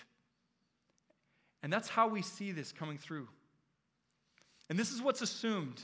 And 1.61 1.71
that's 1.71 1.89
how 1.89 2.07
we 2.07 2.21
see 2.21 2.51
this 2.51 2.71
coming 2.71 2.97
through. 2.97 3.27
And 4.69 4.79
this 4.79 4.91
is 4.91 5.01
what's 5.01 5.21
assumed 5.21 5.83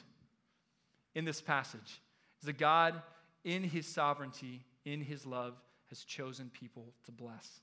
in 1.16 1.26
this 1.26 1.42
passage 1.42 2.02
is 2.42 2.46
that 2.46 2.58
God, 2.58 3.02
in 3.44 3.64
his 3.64 3.86
sovereignty, 3.86 4.64
in 4.86 5.02
his 5.02 5.26
love, 5.26 5.56
has 5.90 6.04
chosen 6.04 6.50
people 6.50 6.86
to 7.06 7.12
bless, 7.12 7.62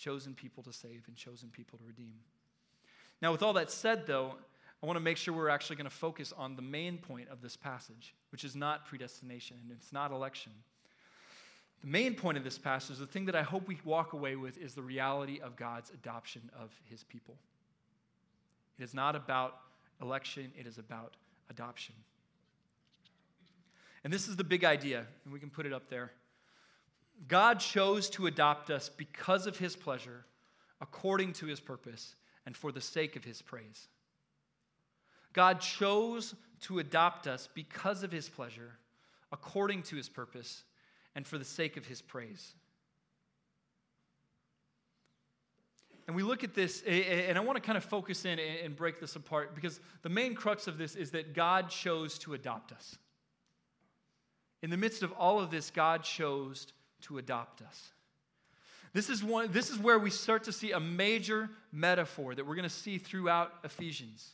chosen 0.00 0.34
people 0.34 0.62
to 0.64 0.72
save, 0.72 1.04
and 1.06 1.16
chosen 1.16 1.50
people 1.50 1.78
to 1.78 1.84
redeem. 1.84 2.14
Now, 3.20 3.32
with 3.32 3.42
all 3.42 3.52
that 3.52 3.70
said, 3.70 4.06
though, 4.06 4.34
I 4.82 4.86
want 4.86 4.96
to 4.96 5.00
make 5.00 5.18
sure 5.18 5.34
we're 5.34 5.50
actually 5.50 5.76
going 5.76 5.90
to 5.90 5.94
focus 5.94 6.32
on 6.36 6.56
the 6.56 6.62
main 6.62 6.96
point 6.96 7.28
of 7.28 7.42
this 7.42 7.54
passage, 7.54 8.14
which 8.32 8.44
is 8.44 8.56
not 8.56 8.86
predestination 8.86 9.58
and 9.62 9.70
it's 9.70 9.92
not 9.92 10.10
election. 10.10 10.52
The 11.82 11.88
main 11.88 12.14
point 12.14 12.38
of 12.38 12.44
this 12.44 12.58
passage, 12.58 12.96
the 12.96 13.06
thing 13.06 13.26
that 13.26 13.36
I 13.36 13.42
hope 13.42 13.68
we 13.68 13.78
walk 13.84 14.14
away 14.14 14.36
with, 14.36 14.56
is 14.56 14.74
the 14.74 14.82
reality 14.82 15.38
of 15.40 15.56
God's 15.56 15.90
adoption 15.90 16.50
of 16.58 16.70
his 16.88 17.04
people. 17.04 17.36
It 18.78 18.84
is 18.84 18.94
not 18.94 19.14
about 19.14 19.56
election, 20.00 20.50
it 20.58 20.66
is 20.66 20.78
about 20.78 21.14
adoption. 21.50 21.94
And 24.02 24.10
this 24.10 24.28
is 24.28 24.36
the 24.36 24.44
big 24.44 24.64
idea, 24.64 25.04
and 25.24 25.32
we 25.32 25.40
can 25.40 25.50
put 25.50 25.66
it 25.66 25.74
up 25.74 25.90
there. 25.90 26.10
God 27.28 27.60
chose 27.60 28.10
to 28.10 28.26
adopt 28.26 28.70
us 28.70 28.88
because 28.88 29.46
of 29.46 29.58
his 29.58 29.76
pleasure, 29.76 30.24
according 30.80 31.34
to 31.34 31.46
his 31.46 31.60
purpose, 31.60 32.16
and 32.46 32.56
for 32.56 32.72
the 32.72 32.80
sake 32.80 33.16
of 33.16 33.24
his 33.24 33.42
praise. 33.42 33.88
God 35.32 35.60
chose 35.60 36.34
to 36.62 36.78
adopt 36.78 37.26
us 37.26 37.48
because 37.54 38.02
of 38.02 38.10
his 38.10 38.28
pleasure, 38.28 38.72
according 39.32 39.82
to 39.84 39.96
his 39.96 40.08
purpose, 40.08 40.64
and 41.14 41.26
for 41.26 41.38
the 41.38 41.44
sake 41.44 41.76
of 41.76 41.86
his 41.86 42.02
praise. 42.02 42.54
and 46.10 46.16
we 46.16 46.24
look 46.24 46.42
at 46.42 46.54
this, 46.54 46.82
and 46.82 47.38
I 47.38 47.40
want 47.40 47.54
to 47.54 47.60
kind 47.60 47.78
of 47.78 47.84
focus 47.84 48.24
in 48.24 48.40
and 48.40 48.74
break 48.74 48.98
this 48.98 49.14
apart 49.14 49.54
because 49.54 49.78
the 50.02 50.08
main 50.08 50.34
crux 50.34 50.66
of 50.66 50.76
this 50.76 50.96
is 50.96 51.12
that 51.12 51.34
God 51.34 51.68
chose 51.68 52.18
to 52.18 52.34
adopt 52.34 52.72
us. 52.72 52.98
In 54.60 54.70
the 54.70 54.76
midst 54.76 55.04
of 55.04 55.12
all 55.12 55.38
of 55.38 55.52
this, 55.52 55.70
God 55.70 56.02
chose 56.02 56.66
to 57.02 57.18
adopt 57.18 57.62
us. 57.62 57.90
This 58.92 59.08
is, 59.08 59.22
one, 59.22 59.52
this 59.52 59.70
is 59.70 59.78
where 59.78 59.98
we 59.98 60.10
start 60.10 60.44
to 60.44 60.52
see 60.52 60.72
a 60.72 60.80
major 60.80 61.48
metaphor 61.72 62.34
that 62.34 62.44
we're 62.44 62.56
going 62.56 62.68
to 62.68 62.74
see 62.74 62.98
throughout 62.98 63.52
Ephesians. 63.62 64.30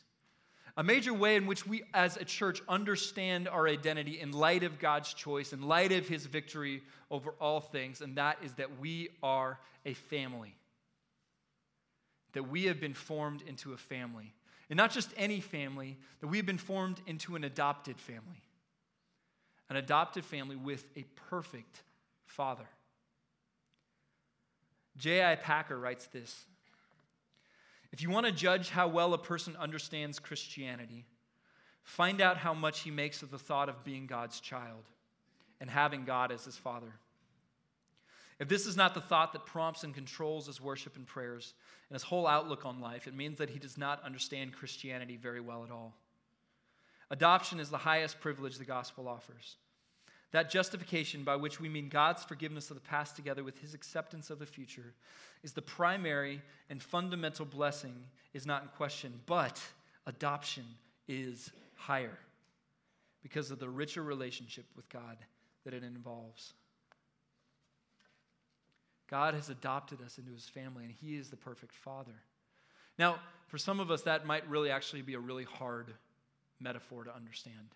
A 0.77 0.83
major 0.83 1.13
way 1.13 1.35
in 1.35 1.47
which 1.47 1.65
we 1.65 1.83
as 1.93 2.17
a 2.17 2.25
church 2.25 2.61
understand 2.67 3.47
our 3.47 3.67
identity 3.67 4.19
in 4.19 4.31
light 4.31 4.63
of 4.63 4.79
God's 4.79 5.13
choice, 5.13 5.53
in 5.53 5.61
light 5.61 5.91
of 5.91 6.07
his 6.07 6.25
victory 6.25 6.81
over 7.09 7.31
all 7.39 7.59
things, 7.59 8.01
and 8.01 8.15
that 8.17 8.37
is 8.43 8.53
that 8.53 8.79
we 8.79 9.09
are 9.21 9.59
a 9.85 9.93
family. 9.93 10.55
That 12.33 12.43
we 12.43 12.65
have 12.65 12.79
been 12.79 12.93
formed 12.93 13.41
into 13.47 13.73
a 13.73 13.77
family. 13.77 14.33
And 14.69 14.77
not 14.77 14.91
just 14.91 15.11
any 15.17 15.39
family, 15.39 15.97
that 16.19 16.27
we 16.27 16.37
have 16.37 16.45
been 16.45 16.57
formed 16.57 16.99
into 17.07 17.35
an 17.35 17.43
adopted 17.43 17.99
family. 17.99 18.43
An 19.69 19.77
adopted 19.77 20.25
family 20.25 20.55
with 20.55 20.85
a 20.95 21.05
perfect 21.29 21.81
father. 22.27 22.67
J.I. 24.97 25.35
Packer 25.35 25.77
writes 25.77 26.07
this 26.07 26.45
If 27.91 28.01
you 28.01 28.09
want 28.09 28.25
to 28.25 28.31
judge 28.31 28.69
how 28.69 28.87
well 28.87 29.13
a 29.13 29.17
person 29.17 29.55
understands 29.57 30.19
Christianity, 30.19 31.05
find 31.83 32.21
out 32.21 32.37
how 32.37 32.53
much 32.53 32.81
he 32.81 32.91
makes 32.91 33.21
of 33.21 33.31
the 33.31 33.39
thought 33.39 33.69
of 33.69 33.83
being 33.83 34.07
God's 34.07 34.39
child 34.39 34.83
and 35.59 35.69
having 35.69 36.05
God 36.05 36.31
as 36.31 36.45
his 36.45 36.57
father. 36.57 36.93
If 38.39 38.47
this 38.47 38.67
is 38.67 38.77
not 38.77 38.93
the 38.93 39.01
thought 39.01 39.33
that 39.33 39.47
prompts 39.47 39.83
and 39.83 39.95
controls 39.95 40.45
his 40.45 40.61
worship 40.61 40.95
and 40.95 41.07
prayers 41.07 41.55
and 41.89 41.95
his 41.95 42.03
whole 42.03 42.27
outlook 42.27 42.65
on 42.65 42.79
life, 42.79 43.07
it 43.07 43.15
means 43.15 43.39
that 43.39 43.49
he 43.49 43.57
does 43.57 43.79
not 43.79 44.03
understand 44.03 44.53
Christianity 44.53 45.17
very 45.17 45.41
well 45.41 45.63
at 45.63 45.71
all. 45.71 45.95
Adoption 47.09 47.59
is 47.59 47.69
the 47.69 47.77
highest 47.77 48.19
privilege 48.19 48.57
the 48.57 48.65
gospel 48.65 49.07
offers. 49.07 49.55
That 50.31 50.49
justification, 50.49 51.23
by 51.23 51.35
which 51.37 51.59
we 51.59 51.69
mean 51.69 51.89
God's 51.89 52.23
forgiveness 52.23 52.69
of 52.69 52.75
the 52.75 52.81
past 52.81 53.15
together 53.15 53.43
with 53.43 53.59
his 53.59 53.73
acceptance 53.73 54.29
of 54.29 54.39
the 54.39 54.45
future, 54.45 54.93
is 55.43 55.53
the 55.53 55.61
primary 55.61 56.41
and 56.69 56.81
fundamental 56.81 57.45
blessing, 57.45 57.95
is 58.33 58.45
not 58.45 58.63
in 58.63 58.67
question, 58.69 59.13
but 59.25 59.61
adoption 60.05 60.65
is 61.07 61.51
higher 61.75 62.17
because 63.23 63.51
of 63.51 63.59
the 63.59 63.69
richer 63.69 64.03
relationship 64.03 64.65
with 64.75 64.87
God 64.89 65.17
that 65.63 65.73
it 65.73 65.83
involves. 65.83 66.53
God 69.09 69.33
has 69.33 69.49
adopted 69.49 70.01
us 70.01 70.17
into 70.17 70.31
his 70.31 70.49
family, 70.49 70.83
and 70.83 70.93
he 70.93 71.15
is 71.15 71.29
the 71.29 71.37
perfect 71.37 71.73
father. 71.73 72.15
Now, 72.99 73.19
for 73.47 73.57
some 73.57 73.79
of 73.79 73.89
us, 73.89 74.01
that 74.01 74.25
might 74.25 74.47
really 74.49 74.69
actually 74.69 75.01
be 75.01 75.13
a 75.13 75.19
really 75.19 75.45
hard 75.45 75.93
metaphor 76.59 77.05
to 77.05 77.15
understand. 77.15 77.69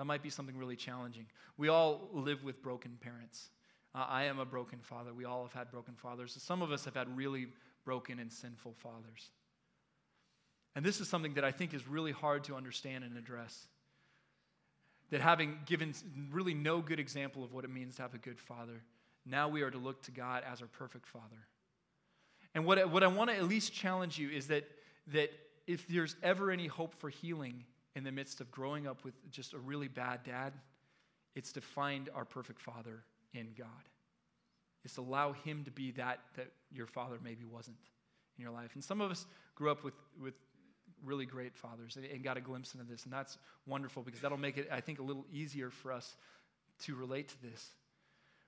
That 0.00 0.06
might 0.06 0.22
be 0.22 0.30
something 0.30 0.56
really 0.56 0.76
challenging. 0.76 1.26
We 1.58 1.68
all 1.68 2.08
live 2.14 2.42
with 2.42 2.62
broken 2.62 2.96
parents. 3.02 3.50
Uh, 3.94 4.06
I 4.08 4.24
am 4.24 4.38
a 4.38 4.46
broken 4.46 4.78
father. 4.80 5.12
We 5.12 5.26
all 5.26 5.42
have 5.42 5.52
had 5.52 5.70
broken 5.70 5.92
fathers. 5.94 6.34
Some 6.42 6.62
of 6.62 6.72
us 6.72 6.86
have 6.86 6.94
had 6.94 7.14
really 7.14 7.48
broken 7.84 8.18
and 8.18 8.32
sinful 8.32 8.76
fathers. 8.78 9.28
And 10.74 10.82
this 10.82 11.02
is 11.02 11.08
something 11.08 11.34
that 11.34 11.44
I 11.44 11.52
think 11.52 11.74
is 11.74 11.86
really 11.86 12.12
hard 12.12 12.44
to 12.44 12.54
understand 12.54 13.04
and 13.04 13.18
address. 13.18 13.66
That 15.10 15.20
having 15.20 15.58
given 15.66 15.92
really 16.32 16.54
no 16.54 16.80
good 16.80 16.98
example 16.98 17.44
of 17.44 17.52
what 17.52 17.64
it 17.64 17.70
means 17.70 17.96
to 17.96 18.02
have 18.02 18.14
a 18.14 18.18
good 18.18 18.40
father, 18.40 18.80
now 19.26 19.50
we 19.50 19.60
are 19.60 19.70
to 19.70 19.76
look 19.76 20.02
to 20.04 20.12
God 20.12 20.44
as 20.50 20.62
our 20.62 20.68
perfect 20.68 21.06
father. 21.06 21.46
And 22.54 22.64
what, 22.64 22.90
what 22.90 23.04
I 23.04 23.08
want 23.08 23.28
to 23.28 23.36
at 23.36 23.44
least 23.44 23.74
challenge 23.74 24.18
you 24.18 24.30
is 24.30 24.46
that, 24.46 24.64
that 25.08 25.30
if 25.66 25.86
there's 25.88 26.16
ever 26.22 26.50
any 26.50 26.68
hope 26.68 26.94
for 26.94 27.10
healing, 27.10 27.66
in 27.96 28.04
the 28.04 28.12
midst 28.12 28.40
of 28.40 28.50
growing 28.50 28.86
up 28.86 29.04
with 29.04 29.14
just 29.30 29.52
a 29.52 29.58
really 29.58 29.88
bad 29.88 30.22
dad, 30.24 30.52
it's 31.34 31.52
to 31.52 31.60
find 31.60 32.08
our 32.14 32.24
perfect 32.24 32.60
father 32.60 33.04
in 33.34 33.48
God. 33.56 33.66
It's 34.84 34.94
to 34.94 35.00
allow 35.02 35.32
him 35.32 35.64
to 35.64 35.70
be 35.70 35.90
that 35.92 36.20
that 36.36 36.48
your 36.72 36.86
father 36.86 37.18
maybe 37.22 37.44
wasn't 37.44 37.76
in 38.38 38.42
your 38.42 38.52
life. 38.52 38.70
And 38.74 38.82
some 38.82 39.00
of 39.00 39.10
us 39.10 39.26
grew 39.54 39.70
up 39.70 39.84
with, 39.84 39.94
with 40.20 40.34
really 41.04 41.26
great 41.26 41.56
fathers 41.56 41.96
and, 41.96 42.04
and 42.04 42.22
got 42.22 42.36
a 42.36 42.40
glimpse 42.40 42.74
into 42.74 42.86
this, 42.86 43.04
and 43.04 43.12
that's 43.12 43.38
wonderful 43.66 44.02
because 44.02 44.20
that'll 44.20 44.38
make 44.38 44.56
it, 44.56 44.68
I 44.72 44.80
think, 44.80 44.98
a 44.98 45.02
little 45.02 45.26
easier 45.32 45.70
for 45.70 45.92
us 45.92 46.16
to 46.84 46.94
relate 46.94 47.28
to 47.28 47.42
this. 47.42 47.70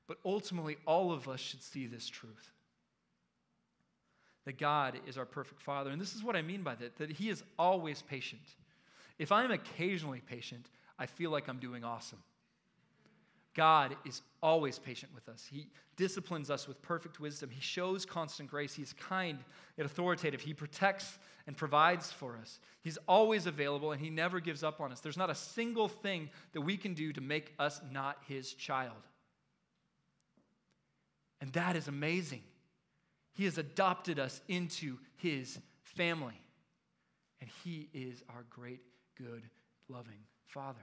But 0.06 0.18
ultimately, 0.24 0.76
all 0.86 1.12
of 1.12 1.28
us 1.28 1.40
should 1.40 1.62
see 1.62 1.86
this 1.86 2.08
truth 2.08 2.50
that 4.44 4.58
God 4.58 4.98
is 5.06 5.16
our 5.16 5.24
perfect 5.24 5.62
Father. 5.62 5.90
And 5.90 6.00
this 6.00 6.16
is 6.16 6.24
what 6.24 6.34
I 6.34 6.42
mean 6.42 6.62
by 6.62 6.74
that, 6.76 6.96
that 6.98 7.10
He 7.10 7.28
is 7.28 7.44
always 7.58 8.02
patient. 8.02 8.42
If 9.18 9.32
I'm 9.32 9.50
occasionally 9.50 10.20
patient, 10.20 10.70
I 10.98 11.06
feel 11.06 11.30
like 11.30 11.48
I'm 11.48 11.58
doing 11.58 11.84
awesome. 11.84 12.22
God 13.54 13.96
is 14.04 14.22
always 14.42 14.78
patient 14.78 15.12
with 15.14 15.28
us. 15.28 15.46
He 15.50 15.68
disciplines 15.96 16.50
us 16.50 16.66
with 16.66 16.80
perfect 16.80 17.20
wisdom. 17.20 17.50
He 17.50 17.60
shows 17.60 18.06
constant 18.06 18.50
grace. 18.50 18.74
He's 18.74 18.94
kind 18.94 19.38
and 19.76 19.84
authoritative. 19.84 20.40
He 20.40 20.54
protects 20.54 21.18
and 21.46 21.56
provides 21.56 22.10
for 22.10 22.38
us. 22.40 22.60
He's 22.80 22.98
always 23.06 23.46
available 23.46 23.92
and 23.92 24.00
he 24.00 24.08
never 24.08 24.40
gives 24.40 24.62
up 24.62 24.80
on 24.80 24.90
us. 24.90 25.00
There's 25.00 25.18
not 25.18 25.28
a 25.28 25.34
single 25.34 25.88
thing 25.88 26.30
that 26.52 26.62
we 26.62 26.76
can 26.76 26.94
do 26.94 27.12
to 27.12 27.20
make 27.20 27.52
us 27.58 27.80
not 27.90 28.16
his 28.26 28.54
child. 28.54 28.96
And 31.40 31.52
that 31.52 31.76
is 31.76 31.88
amazing. 31.88 32.42
He 33.34 33.44
has 33.44 33.58
adopted 33.58 34.18
us 34.18 34.40
into 34.48 34.98
his 35.16 35.58
family. 35.82 36.40
And 37.40 37.50
he 37.64 37.88
is 37.92 38.22
our 38.30 38.44
great 38.48 38.80
good, 39.16 39.42
loving 39.88 40.18
Father. 40.46 40.80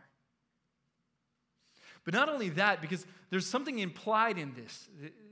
But 2.05 2.13
not 2.13 2.29
only 2.29 2.49
that, 2.49 2.81
because 2.81 3.05
there's 3.29 3.45
something 3.45 3.79
implied 3.79 4.37
in 4.37 4.53
this 4.53 4.89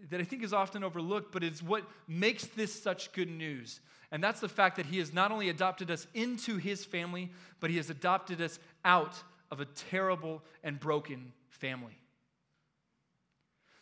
that 0.10 0.21
I 0.21 0.23
think 0.23 0.43
is 0.43 0.53
often 0.53 0.83
overlooked, 0.83 1.31
but 1.31 1.43
it's 1.43 1.63
what 1.63 1.83
makes 2.07 2.45
this 2.45 2.73
such 2.73 3.12
good 3.13 3.29
news. 3.29 3.79
And 4.12 4.23
that's 4.23 4.39
the 4.39 4.49
fact 4.49 4.75
that 4.77 4.86
He 4.86 4.99
has 4.99 5.13
not 5.13 5.31
only 5.31 5.49
adopted 5.49 5.91
us 5.91 6.07
into 6.13 6.57
His 6.57 6.86
family, 6.86 7.31
but 7.60 7.69
He 7.69 7.77
has 7.77 7.89
adopted 7.89 8.41
us 8.41 8.60
out 8.86 9.15
of 9.49 9.60
a 9.60 9.65
terrible 9.65 10.43
and 10.63 10.79
broken 10.79 11.33
family. 11.49 11.97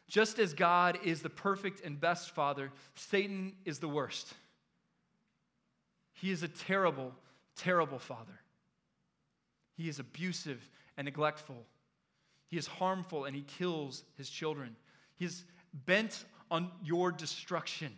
Just 0.07 0.37
as 0.39 0.53
God 0.53 0.99
is 1.03 1.21
the 1.21 1.29
perfect 1.29 1.81
and 1.81 1.99
best 1.99 2.31
Father, 2.31 2.71
Satan 2.93 3.53
is 3.65 3.79
the 3.79 3.89
worst. 3.89 4.33
He 6.13 6.31
is 6.31 6.43
a 6.43 6.47
terrible, 6.47 7.11
terrible 7.57 7.99
Father. 7.99 8.39
He 9.75 9.89
is 9.89 9.99
abusive 9.99 10.67
and 10.97 11.05
neglectful. 11.05 11.65
He 12.47 12.57
is 12.57 12.67
harmful 12.67 13.25
and 13.25 13.35
he 13.35 13.41
kills 13.43 14.03
his 14.17 14.29
children. 14.29 14.75
He 15.17 15.25
is 15.25 15.43
bent 15.85 16.25
on 16.49 16.71
your 16.83 17.11
destruction. 17.11 17.91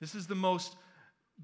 This 0.00 0.14
is 0.14 0.26
the 0.26 0.34
most 0.34 0.76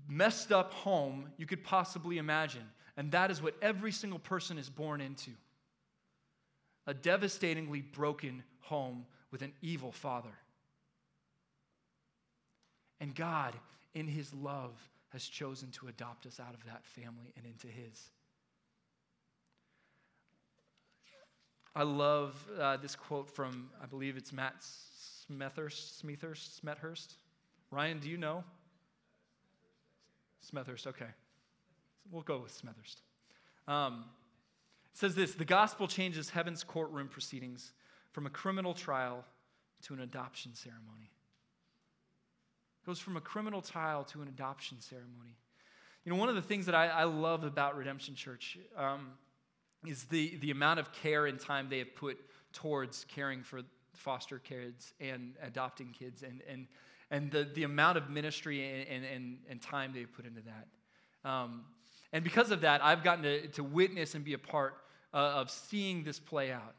messed 0.08 0.52
up 0.52 0.72
home 0.72 1.28
you 1.36 1.46
could 1.46 1.62
possibly 1.62 2.18
imagine. 2.18 2.68
And 2.96 3.12
that 3.12 3.30
is 3.30 3.42
what 3.42 3.54
every 3.60 3.92
single 3.92 4.18
person 4.18 4.58
is 4.58 4.70
born 4.70 5.00
into 5.00 5.30
a 6.86 6.94
devastatingly 6.94 7.80
broken 7.80 8.42
home 8.60 9.04
with 9.30 9.42
an 9.42 9.52
evil 9.60 9.90
father. 9.92 10.30
And 13.00 13.14
God, 13.14 13.54
in 13.94 14.06
his 14.06 14.32
love, 14.32 14.72
has 15.10 15.24
chosen 15.24 15.70
to 15.72 15.88
adopt 15.88 16.26
us 16.26 16.40
out 16.40 16.54
of 16.54 16.64
that 16.64 16.84
family 16.84 17.32
and 17.36 17.44
into 17.44 17.66
his. 17.66 18.10
I 21.76 21.82
love 21.82 22.34
uh, 22.58 22.78
this 22.78 22.96
quote 22.96 23.28
from, 23.28 23.68
I 23.82 23.84
believe 23.84 24.16
it's 24.16 24.32
Matt 24.32 24.54
Smethurst, 24.62 26.02
Smethurst, 26.02 26.58
Smethurst. 26.58 27.16
Ryan, 27.70 27.98
do 27.98 28.08
you 28.08 28.16
know? 28.16 28.42
Smethurst, 30.50 30.86
okay. 30.86 31.10
We'll 32.10 32.22
go 32.22 32.38
with 32.38 32.58
Smethurst. 32.58 33.02
Um, 33.70 34.06
it 34.90 34.96
says 34.96 35.14
this 35.14 35.34
The 35.34 35.44
gospel 35.44 35.86
changes 35.86 36.30
heaven's 36.30 36.64
courtroom 36.64 37.08
proceedings 37.08 37.72
from 38.10 38.24
a 38.24 38.30
criminal 38.30 38.72
trial 38.72 39.22
to 39.82 39.92
an 39.92 40.00
adoption 40.00 40.54
ceremony. 40.54 41.10
It 42.82 42.86
goes 42.86 42.98
from 42.98 43.18
a 43.18 43.20
criminal 43.20 43.60
trial 43.60 44.02
to 44.04 44.22
an 44.22 44.28
adoption 44.28 44.80
ceremony. 44.80 45.36
You 46.06 46.12
know, 46.12 46.18
one 46.18 46.30
of 46.30 46.36
the 46.36 46.42
things 46.42 46.64
that 46.66 46.74
I, 46.74 46.86
I 46.86 47.04
love 47.04 47.44
about 47.44 47.76
Redemption 47.76 48.14
Church, 48.14 48.56
um, 48.78 49.10
is 49.84 50.04
the, 50.04 50.36
the 50.36 50.50
amount 50.50 50.80
of 50.80 50.92
care 50.92 51.26
and 51.26 51.38
time 51.38 51.68
they 51.68 51.78
have 51.78 51.94
put 51.94 52.18
towards 52.52 53.04
caring 53.08 53.42
for 53.42 53.62
foster 53.92 54.38
kids 54.38 54.94
and 55.00 55.34
adopting 55.42 55.90
kids 55.90 56.22
and, 56.22 56.42
and, 56.48 56.66
and 57.10 57.30
the, 57.30 57.48
the 57.54 57.64
amount 57.64 57.98
of 57.98 58.10
ministry 58.10 58.84
and, 58.88 59.04
and, 59.04 59.38
and 59.48 59.62
time 59.62 59.92
they've 59.94 60.12
put 60.12 60.26
into 60.26 60.40
that. 60.42 61.28
Um, 61.28 61.64
and 62.12 62.22
because 62.22 62.50
of 62.50 62.60
that, 62.60 62.84
I've 62.84 63.02
gotten 63.02 63.24
to, 63.24 63.46
to 63.48 63.64
witness 63.64 64.14
and 64.14 64.24
be 64.24 64.34
a 64.34 64.38
part 64.38 64.74
uh, 65.12 65.16
of 65.16 65.50
seeing 65.50 66.04
this 66.04 66.18
play 66.18 66.52
out, 66.52 66.74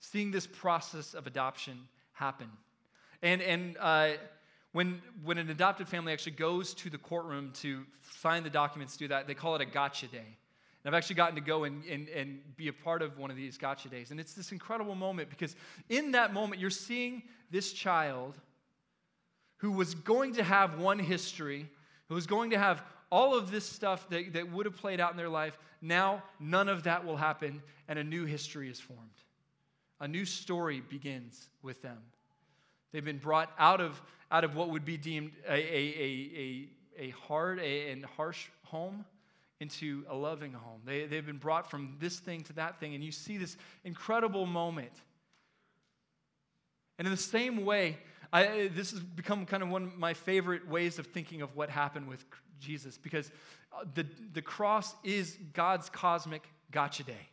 seeing 0.00 0.30
this 0.30 0.46
process 0.46 1.14
of 1.14 1.26
adoption 1.26 1.78
happen. 2.12 2.48
And, 3.22 3.40
and 3.42 3.76
uh, 3.80 4.10
when, 4.72 5.00
when 5.24 5.38
an 5.38 5.50
adopted 5.50 5.88
family 5.88 6.12
actually 6.12 6.32
goes 6.32 6.74
to 6.74 6.90
the 6.90 6.98
courtroom 6.98 7.52
to 7.54 7.84
sign 8.20 8.42
the 8.42 8.50
documents, 8.50 8.94
to 8.94 8.98
do 9.00 9.08
that, 9.08 9.26
they 9.26 9.34
call 9.34 9.56
it 9.56 9.62
a 9.62 9.66
gotcha 9.66 10.06
day. 10.06 10.36
I've 10.88 10.94
actually 10.94 11.16
gotten 11.16 11.34
to 11.34 11.42
go 11.42 11.64
and, 11.64 11.84
and, 11.84 12.08
and 12.08 12.40
be 12.56 12.68
a 12.68 12.72
part 12.72 13.02
of 13.02 13.18
one 13.18 13.30
of 13.30 13.36
these 13.36 13.58
gotcha 13.58 13.90
days. 13.90 14.10
And 14.10 14.18
it's 14.18 14.32
this 14.32 14.52
incredible 14.52 14.94
moment 14.94 15.28
because 15.28 15.54
in 15.90 16.12
that 16.12 16.32
moment, 16.32 16.62
you're 16.62 16.70
seeing 16.70 17.22
this 17.50 17.72
child 17.72 18.38
who 19.58 19.72
was 19.72 19.94
going 19.94 20.34
to 20.34 20.42
have 20.42 20.78
one 20.78 20.98
history, 20.98 21.68
who 22.08 22.14
was 22.14 22.26
going 22.26 22.50
to 22.50 22.58
have 22.58 22.82
all 23.10 23.36
of 23.36 23.50
this 23.50 23.66
stuff 23.66 24.08
that, 24.08 24.32
that 24.32 24.50
would 24.50 24.64
have 24.64 24.76
played 24.76 24.98
out 24.98 25.10
in 25.10 25.18
their 25.18 25.28
life. 25.28 25.58
Now, 25.82 26.22
none 26.40 26.70
of 26.70 26.84
that 26.84 27.04
will 27.04 27.18
happen, 27.18 27.62
and 27.86 27.98
a 27.98 28.04
new 28.04 28.24
history 28.24 28.70
is 28.70 28.80
formed. 28.80 29.02
A 30.00 30.08
new 30.08 30.24
story 30.24 30.80
begins 30.80 31.50
with 31.62 31.82
them. 31.82 31.98
They've 32.92 33.04
been 33.04 33.18
brought 33.18 33.52
out 33.58 33.82
of, 33.82 34.00
out 34.30 34.44
of 34.44 34.56
what 34.56 34.70
would 34.70 34.86
be 34.86 34.96
deemed 34.96 35.32
a, 35.46 35.52
a, 35.52 35.58
a, 35.58 36.68
a, 36.98 37.10
hard 37.10 37.58
and 37.58 38.06
harsh 38.06 38.48
home 38.64 39.04
into 39.60 40.04
a 40.08 40.14
loving 40.14 40.52
home. 40.52 40.80
They, 40.84 41.06
they've 41.06 41.24
been 41.24 41.38
brought 41.38 41.70
from 41.70 41.96
this 41.98 42.18
thing 42.18 42.42
to 42.42 42.52
that 42.54 42.78
thing, 42.78 42.94
and 42.94 43.02
you 43.02 43.12
see 43.12 43.36
this 43.36 43.56
incredible 43.84 44.46
moment. 44.46 44.92
And 46.98 47.06
in 47.06 47.12
the 47.12 47.20
same 47.20 47.64
way, 47.64 47.98
I, 48.32 48.70
this 48.74 48.90
has 48.90 49.00
become 49.00 49.46
kind 49.46 49.62
of 49.62 49.68
one 49.68 49.84
of 49.84 49.98
my 49.98 50.14
favorite 50.14 50.68
ways 50.68 50.98
of 50.98 51.06
thinking 51.06 51.42
of 51.42 51.56
what 51.56 51.70
happened 51.70 52.08
with 52.08 52.24
Jesus 52.60 52.98
because 52.98 53.30
uh, 53.72 53.84
the, 53.94 54.06
the 54.32 54.42
cross 54.42 54.94
is 55.04 55.38
God's 55.52 55.88
cosmic 55.88 56.42
gotcha 56.70 57.04
day. 57.04 57.28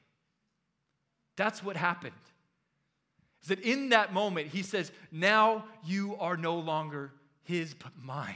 That's 1.35 1.63
what 1.63 1.75
happened. 1.75 2.13
Is 3.43 3.49
that 3.49 3.59
in 3.59 3.89
that 3.89 4.13
moment, 4.13 4.47
he 4.47 4.61
says, 4.63 4.91
Now 5.11 5.65
you 5.83 6.15
are 6.19 6.38
no 6.38 6.57
longer 6.57 7.11
his, 7.43 7.73
but 7.73 7.91
mine. 8.01 8.35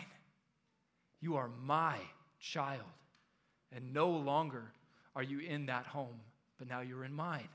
You 1.22 1.38
are 1.38 1.50
my 1.64 1.96
child. 2.40 2.82
And 3.72 3.94
no 3.94 4.10
longer 4.10 4.72
are 5.16 5.24
you 5.24 5.40
in 5.40 5.68
that 5.68 5.86
home, 5.86 6.20
but 6.58 6.68
now 6.68 6.82
you're 6.82 7.04
in 7.04 7.14
mine. 7.14 7.50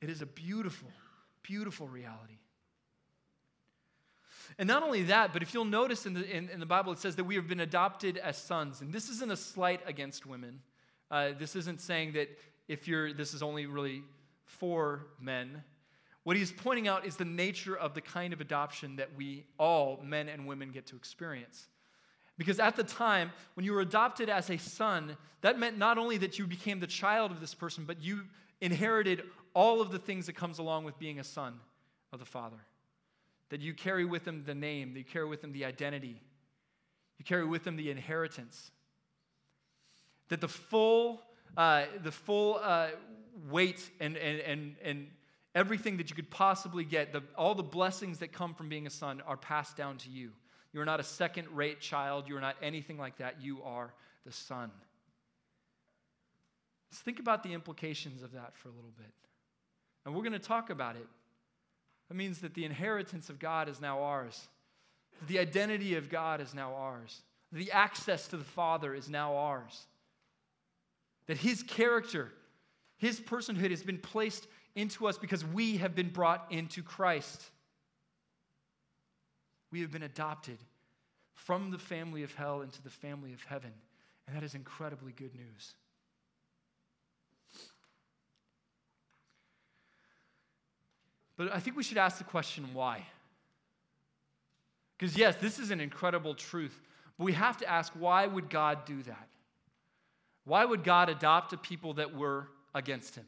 It 0.00 0.10
is 0.10 0.22
a 0.22 0.26
beautiful, 0.26 0.88
beautiful 1.42 1.86
reality. 1.86 2.38
And 4.58 4.66
not 4.66 4.82
only 4.82 5.04
that, 5.04 5.32
but 5.32 5.42
if 5.42 5.54
you'll 5.54 5.64
notice 5.64 6.06
in 6.06 6.14
the, 6.14 6.28
in, 6.28 6.48
in, 6.50 6.60
the 6.60 6.66
Bible, 6.66 6.92
it 6.92 6.98
says 6.98 7.16
that 7.16 7.24
we 7.24 7.36
have 7.36 7.48
been 7.48 7.60
adopted 7.60 8.18
as 8.18 8.36
sons. 8.36 8.80
And 8.80 8.92
this 8.92 9.08
isn't 9.08 9.30
a 9.30 9.36
slight 9.36 9.80
against 9.86 10.26
women. 10.26 10.60
Uh, 11.10 11.30
this 11.38 11.56
isn't 11.56 11.80
saying 11.80 12.12
that 12.14 12.28
if 12.68 12.88
you're, 12.88 13.12
this 13.12 13.34
is 13.34 13.42
only 13.42 13.66
really 13.66 14.02
for 14.44 15.06
men. 15.20 15.62
What 16.24 16.36
he's 16.36 16.52
pointing 16.52 16.88
out 16.88 17.06
is 17.06 17.16
the 17.16 17.24
nature 17.24 17.76
of 17.76 17.94
the 17.94 18.00
kind 18.00 18.32
of 18.32 18.40
adoption 18.40 18.96
that 18.96 19.10
we 19.16 19.44
all, 19.58 20.00
men 20.04 20.28
and 20.28 20.46
women, 20.46 20.70
get 20.70 20.86
to 20.86 20.96
experience. 20.96 21.68
Because 22.42 22.58
at 22.58 22.74
the 22.74 22.82
time, 22.82 23.30
when 23.54 23.64
you 23.64 23.72
were 23.72 23.82
adopted 23.82 24.28
as 24.28 24.50
a 24.50 24.58
son, 24.58 25.16
that 25.42 25.60
meant 25.60 25.78
not 25.78 25.96
only 25.96 26.18
that 26.18 26.40
you 26.40 26.46
became 26.48 26.80
the 26.80 26.88
child 26.88 27.30
of 27.30 27.38
this 27.38 27.54
person, 27.54 27.84
but 27.84 28.02
you 28.02 28.22
inherited 28.60 29.22
all 29.54 29.80
of 29.80 29.92
the 29.92 29.98
things 30.00 30.26
that 30.26 30.32
comes 30.32 30.58
along 30.58 30.82
with 30.82 30.98
being 30.98 31.20
a 31.20 31.24
son 31.24 31.54
of 32.12 32.18
the 32.18 32.24
Father. 32.24 32.56
That 33.50 33.60
you 33.60 33.74
carry 33.74 34.04
with 34.04 34.24
them 34.24 34.42
the 34.44 34.56
name, 34.56 34.92
that 34.92 34.98
you 34.98 35.04
carry 35.04 35.28
with 35.28 35.40
them 35.40 35.52
the 35.52 35.64
identity, 35.64 36.20
you 37.20 37.24
carry 37.24 37.44
with 37.44 37.62
them 37.62 37.76
the 37.76 37.92
inheritance. 37.92 38.72
That 40.26 40.40
the 40.40 40.48
full, 40.48 41.22
uh, 41.56 41.84
the 42.02 42.10
full 42.10 42.58
uh, 42.60 42.88
weight 43.52 43.88
and, 44.00 44.16
and, 44.16 44.40
and, 44.40 44.74
and 44.82 45.06
everything 45.54 45.98
that 45.98 46.10
you 46.10 46.16
could 46.16 46.30
possibly 46.30 46.82
get, 46.82 47.12
the, 47.12 47.22
all 47.38 47.54
the 47.54 47.62
blessings 47.62 48.18
that 48.18 48.32
come 48.32 48.52
from 48.52 48.68
being 48.68 48.88
a 48.88 48.90
son 48.90 49.22
are 49.28 49.36
passed 49.36 49.76
down 49.76 49.98
to 49.98 50.10
you. 50.10 50.32
You 50.72 50.80
are 50.80 50.84
not 50.84 51.00
a 51.00 51.04
second 51.04 51.48
rate 51.54 51.80
child. 51.80 52.28
You 52.28 52.36
are 52.36 52.40
not 52.40 52.56
anything 52.62 52.98
like 52.98 53.18
that. 53.18 53.42
You 53.42 53.62
are 53.62 53.92
the 54.24 54.32
son. 54.32 54.70
Let's 56.90 57.00
think 57.02 57.20
about 57.20 57.42
the 57.42 57.52
implications 57.52 58.22
of 58.22 58.32
that 58.32 58.56
for 58.56 58.68
a 58.68 58.72
little 58.72 58.92
bit. 58.96 59.12
And 60.04 60.14
we're 60.14 60.22
going 60.22 60.32
to 60.32 60.38
talk 60.38 60.70
about 60.70 60.96
it. 60.96 61.06
That 62.08 62.14
means 62.14 62.40
that 62.40 62.54
the 62.54 62.64
inheritance 62.64 63.30
of 63.30 63.38
God 63.38 63.68
is 63.68 63.80
now 63.80 64.02
ours, 64.02 64.48
the 65.28 65.38
identity 65.38 65.94
of 65.94 66.10
God 66.10 66.40
is 66.40 66.52
now 66.52 66.74
ours, 66.74 67.22
the 67.52 67.70
access 67.72 68.28
to 68.28 68.36
the 68.36 68.44
Father 68.44 68.94
is 68.94 69.08
now 69.08 69.36
ours, 69.36 69.86
that 71.26 71.38
His 71.38 71.62
character, 71.62 72.32
His 72.98 73.20
personhood 73.20 73.70
has 73.70 73.82
been 73.82 73.98
placed 73.98 74.46
into 74.74 75.06
us 75.06 75.16
because 75.16 75.44
we 75.44 75.78
have 75.78 75.94
been 75.94 76.10
brought 76.10 76.46
into 76.50 76.82
Christ. 76.82 77.42
We 79.72 79.80
have 79.80 79.90
been 79.90 80.02
adopted 80.04 80.58
from 81.34 81.70
the 81.70 81.78
family 81.78 82.22
of 82.22 82.32
hell 82.34 82.60
into 82.60 82.80
the 82.82 82.90
family 82.90 83.32
of 83.32 83.42
heaven. 83.42 83.72
And 84.26 84.36
that 84.36 84.44
is 84.44 84.54
incredibly 84.54 85.12
good 85.12 85.34
news. 85.34 85.74
But 91.36 91.52
I 91.52 91.58
think 91.58 91.76
we 91.76 91.82
should 91.82 91.98
ask 91.98 92.18
the 92.18 92.24
question 92.24 92.68
why? 92.72 93.04
Because, 94.96 95.16
yes, 95.16 95.34
this 95.36 95.58
is 95.58 95.72
an 95.72 95.80
incredible 95.80 96.34
truth, 96.34 96.78
but 97.18 97.24
we 97.24 97.32
have 97.32 97.56
to 97.58 97.68
ask 97.68 97.92
why 97.94 98.26
would 98.26 98.48
God 98.48 98.84
do 98.84 99.02
that? 99.02 99.28
Why 100.44 100.64
would 100.64 100.84
God 100.84 101.08
adopt 101.08 101.52
a 101.52 101.56
people 101.56 101.94
that 101.94 102.14
were 102.14 102.48
against 102.74 103.16
him? 103.16 103.26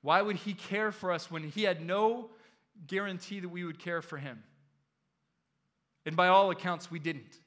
Why 0.00 0.22
would 0.22 0.36
he 0.36 0.54
care 0.54 0.92
for 0.92 1.12
us 1.12 1.30
when 1.30 1.42
he 1.42 1.62
had 1.62 1.84
no 1.84 2.30
guarantee 2.86 3.40
that 3.40 3.48
we 3.48 3.64
would 3.64 3.78
care 3.78 4.02
for 4.02 4.16
him? 4.16 4.42
And 6.04 6.16
by 6.16 6.28
all 6.28 6.50
accounts, 6.50 6.90
we 6.90 6.98
didn't. 6.98 7.38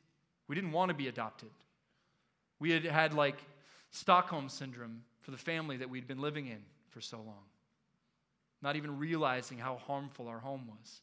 We 0.48 0.56
didn't 0.56 0.72
want 0.72 0.90
to 0.90 0.96
be 0.96 1.08
adopted. 1.08 1.50
We 2.60 2.72
had 2.72 2.86
had 2.86 3.14
like 3.14 3.38
Stockholm 3.92 4.50
syndrome 4.50 5.04
for 5.22 5.32
the 5.32 5.38
family 5.38 5.78
that 5.78 5.90
we'd 5.90 6.08
been 6.08 6.22
living 6.22 6.48
in 6.48 6.60
for 6.90 7.02
so 7.02 7.18
long, 7.18 7.44
not 8.62 8.76
even 8.76 8.98
realizing 8.98 9.58
how 9.58 9.78
harmful 9.78 10.28
our 10.28 10.40
home 10.40 10.68
was. 10.68 11.02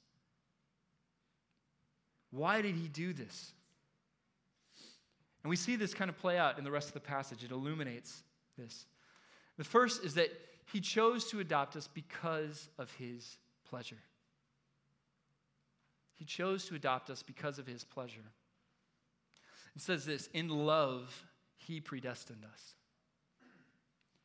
Why 2.30 2.62
did 2.62 2.76
he 2.76 2.88
do 2.88 3.12
this? 3.12 3.52
And 5.42 5.50
we 5.50 5.56
see 5.56 5.76
this 5.76 5.92
kind 5.92 6.08
of 6.08 6.16
play 6.18 6.38
out 6.38 6.56
in 6.56 6.64
the 6.64 6.70
rest 6.70 6.88
of 6.88 6.94
the 6.94 7.00
passage. 7.00 7.44
It 7.44 7.50
illuminates 7.50 8.22
this. 8.56 8.86
The 9.58 9.64
first 9.64 10.04
is 10.04 10.14
that 10.14 10.30
he 10.72 10.80
chose 10.80 11.26
to 11.30 11.40
adopt 11.40 11.76
us 11.76 11.88
because 11.92 12.68
of 12.78 12.90
his 12.92 13.36
pleasure. 13.68 13.98
He 16.14 16.24
chose 16.24 16.66
to 16.66 16.74
adopt 16.74 17.10
us 17.10 17.22
because 17.22 17.58
of 17.58 17.66
his 17.66 17.84
pleasure. 17.84 18.32
It 19.74 19.82
says 19.82 20.04
this 20.04 20.28
In 20.32 20.48
love, 20.48 21.24
he 21.56 21.80
predestined 21.80 22.44
us. 22.44 22.74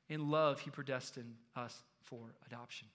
In 0.10 0.30
love, 0.30 0.60
he 0.60 0.69
predestined 0.69 1.36
us 1.56 1.76
for 2.02 2.19
adoption. 2.45 2.88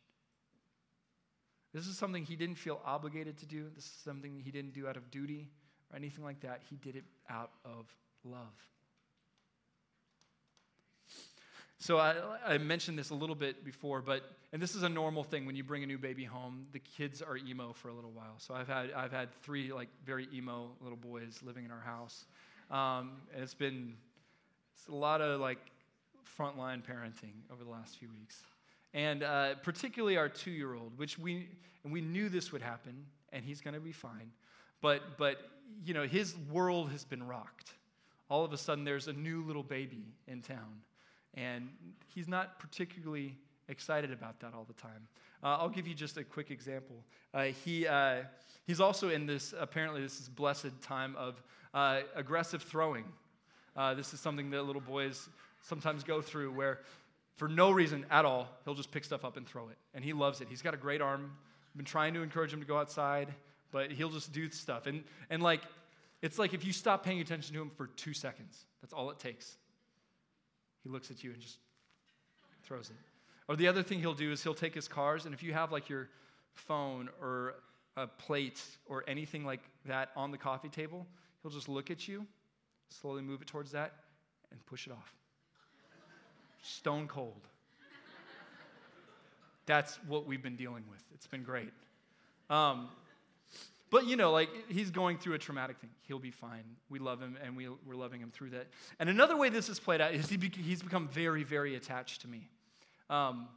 This 1.75 1.87
is 1.87 1.97
something 1.97 2.25
he 2.25 2.37
didn't 2.37 2.57
feel 2.57 2.81
obligated 2.85 3.39
to 3.39 3.47
do. 3.47 3.71
This 3.75 3.85
is 3.85 3.93
something 4.05 4.41
he 4.41 4.51
didn't 4.51 4.75
do 4.75 4.87
out 4.87 4.97
of 4.97 5.11
duty 5.11 5.49
or 5.91 5.97
anything 5.97 6.25
like 6.25 6.41
that. 6.41 6.61
He 6.69 6.77
did 6.77 6.97
it 6.97 7.05
out 7.31 7.51
of 7.65 7.87
love. 8.25 8.53
So 11.83 11.99
I, 11.99 12.15
I, 12.47 12.59
mentioned 12.59 12.97
this 12.97 13.11
a 13.11 13.15
little 13.17 13.35
bit 13.35 13.65
before, 13.65 14.03
but 14.03 14.23
and 14.53 14.63
this 14.63 14.77
is 14.77 14.85
a 14.85 14.89
normal 14.89 15.25
thing 15.25 15.47
when 15.47 15.57
you 15.57 15.65
bring 15.65 15.83
a 15.83 15.87
new 15.87 15.99
baby 15.99 16.23
home. 16.23 16.65
The 16.71 16.79
kids 16.79 17.21
are 17.21 17.37
emo 17.37 17.73
for 17.73 17.89
a 17.89 17.93
little 17.93 18.13
while. 18.13 18.35
So 18.39 18.55
I've 18.55 18.69
had 18.69 18.93
I've 18.93 19.11
had 19.11 19.35
three 19.43 19.73
like 19.73 19.89
very 20.07 20.29
emo 20.33 20.71
little 20.81 20.97
boys 20.97 21.41
living 21.43 21.65
in 21.65 21.73
our 21.73 21.81
house, 21.81 22.27
um, 22.71 23.15
and 23.35 23.43
it's 23.43 23.55
been 23.55 23.95
it's 24.77 24.87
a 24.87 24.95
lot 24.95 25.21
of 25.21 25.41
like 25.41 25.59
frontline 26.39 26.85
parenting 26.85 27.33
over 27.53 27.65
the 27.65 27.71
last 27.71 27.97
few 27.97 28.11
weeks, 28.11 28.43
and 28.95 29.25
uh, 29.25 29.57
particularly 29.65 30.17
our 30.17 30.29
two-year-old, 30.29 30.97
which 30.97 31.19
we 31.19 31.49
and 31.83 31.93
we 31.93 32.01
knew 32.01 32.29
this 32.29 32.53
would 32.53 32.63
happen, 32.63 32.95
and 33.33 33.45
he's 33.45 33.61
going 33.61 33.75
to 33.75 33.81
be 33.81 33.91
fine, 33.91 34.31
but 34.83 35.19
but 35.19 35.39
you 35.85 35.95
know 35.95 36.07
his 36.07 36.37
world 36.49 36.93
has 36.93 37.05
been 37.05 37.27
rocked. 37.27 37.73
All 38.31 38.45
of 38.45 38.53
a 38.53 38.57
sudden, 38.57 38.85
there's 38.85 39.09
a 39.09 39.13
new 39.13 39.43
little 39.43 39.65
baby 39.65 40.05
in 40.29 40.43
town 40.43 40.85
and 41.35 41.69
he's 42.07 42.29
not 42.29 42.59
particularly 42.59 43.37
excited 43.69 44.13
about 44.13 44.41
that 44.41 44.55
all 44.55 44.65
the 44.65 44.75
time. 44.75 45.09
Uh, 45.43 45.57
I'll 45.59 45.69
give 45.69 45.87
you 45.87 45.95
just 45.95 46.17
a 46.17 46.25
quick 46.25 46.51
example. 46.51 46.97
Uh, 47.35 47.45
he, 47.65 47.87
uh, 47.87 48.23
he's 48.67 48.81
also 48.81 49.09
in 49.09 49.27
this, 49.27 49.55
apparently, 49.59 50.03
this 50.03 50.21
is 50.21 50.29
blessed 50.29 50.81
time 50.83 51.17
of 51.17 51.43
uh, 51.75 52.01
aggressive 52.15 52.63
throwing. 52.63 53.05
Uh, 53.77 53.95
this 53.95 54.13
is 54.13 54.21
something 54.21 54.51
that 54.51 54.63
little 54.63 54.83
boys 54.83 55.29
sometimes 55.63 56.05
go 56.05 56.21
through 56.21 56.53
where, 56.53 56.81
for 57.37 57.49
no 57.49 57.71
reason 57.71 58.05
at 58.11 58.25
all, 58.25 58.49
he'll 58.65 58.75
just 58.75 58.91
pick 58.91 59.05
stuff 59.05 59.25
up 59.25 59.37
and 59.37 59.47
throw 59.47 59.69
it. 59.69 59.77
And 59.95 60.05
he 60.05 60.13
loves 60.13 60.41
it. 60.41 60.49
He's 60.49 60.63
got 60.63 60.75
a 60.75 60.77
great 60.77 61.01
arm. 61.01 61.33
I've 61.71 61.77
been 61.77 61.87
trying 61.87 62.15
to 62.15 62.23
encourage 62.23 62.53
him 62.53 62.61
to 62.61 62.67
go 62.67 62.77
outside, 62.77 63.29
but 63.71 63.91
he'll 63.91 64.11
just 64.11 64.33
do 64.33 64.51
stuff. 64.51 64.87
And, 64.87 65.03
and 65.31 65.43
like, 65.43 65.63
it's 66.21 66.39
like 66.39 66.55
if 66.55 66.65
you 66.65 66.73
stop 66.73 67.05
paying 67.05 67.21
attention 67.21 67.55
to 67.55 67.63
him 67.63 67.71
for 67.71 67.89
two 67.89 68.13
seconds, 68.13 68.67
that's 68.81 68.93
all 68.93 69.11
it 69.11 69.19
takes. 69.19 69.57
He 70.83 70.91
looks 70.91 71.11
at 71.11 71.23
you 71.23 71.33
and 71.33 71.41
just 71.41 71.59
throws 72.65 72.91
it. 72.91 72.97
Or 73.49 73.57
the 73.57 73.69
other 73.69 73.83
thing 73.83 74.01
he'll 74.01 74.15
do 74.15 74.33
is 74.33 74.43
he'll 74.43 74.55
take 74.55 74.75
his 74.75 74.89
cars, 74.89 75.25
and 75.27 75.35
if 75.35 75.43
you 75.43 75.53
have 75.53 75.73
like 75.73 75.89
your 75.89 76.09
phone 76.55 77.09
or 77.21 77.55
a 77.97 78.07
plate 78.07 78.63
or 78.87 79.05
anything 79.07 79.45
like 79.45 79.61
that 79.85 80.11
on 80.17 80.31
the 80.31 80.39
coffee 80.39 80.69
table, 80.69 81.07
he'll 81.43 81.51
just 81.51 81.69
look 81.69 81.91
at 81.91 82.07
you, 82.09 82.27
slowly 82.89 83.23
move 83.23 83.43
it 83.43 83.49
towards 83.49 83.73
that, 83.73 83.93
and 84.51 84.65
push 84.67 84.87
it 84.87 84.93
off. 84.93 85.15
Stone 86.63 87.09
cold. 87.09 87.49
That's 89.67 89.99
what 90.09 90.27
we've 90.27 90.43
been 90.43 90.57
dealing 90.57 90.85
with. 90.91 91.03
It's 91.15 91.27
been 91.27 91.43
great. 91.43 91.73
Um, 92.51 92.89
but 93.93 94.07
you 94.07 94.17
know, 94.17 94.33
like 94.33 94.49
he's 94.69 94.91
going 94.91 95.19
through 95.19 95.35
a 95.35 95.39
traumatic 95.39 95.79
thing. 95.79 95.91
He'll 96.09 96.19
be 96.19 96.31
fine. 96.31 96.65
We 96.89 96.99
love 96.99 97.21
him, 97.21 97.37
and 97.45 97.55
we, 97.55 97.69
we're 97.69 97.95
loving 97.95 98.21
him 98.21 98.31
through 98.31 98.51
that. 98.51 98.69
And 98.99 99.11
another 99.11 99.37
way 99.37 99.51
this 99.51 99.69
has 99.69 99.79
played 99.79 100.01
out 100.01 100.15
is 100.15 100.31
he 100.31 100.39
be, 100.39 100.49
he's 100.49 100.83
become 100.83 101.09
very, 101.09 101.45
very 101.45 101.77
attached 101.77 102.23
to 102.23 102.29
me. 102.29 102.49
Um, 103.11 103.49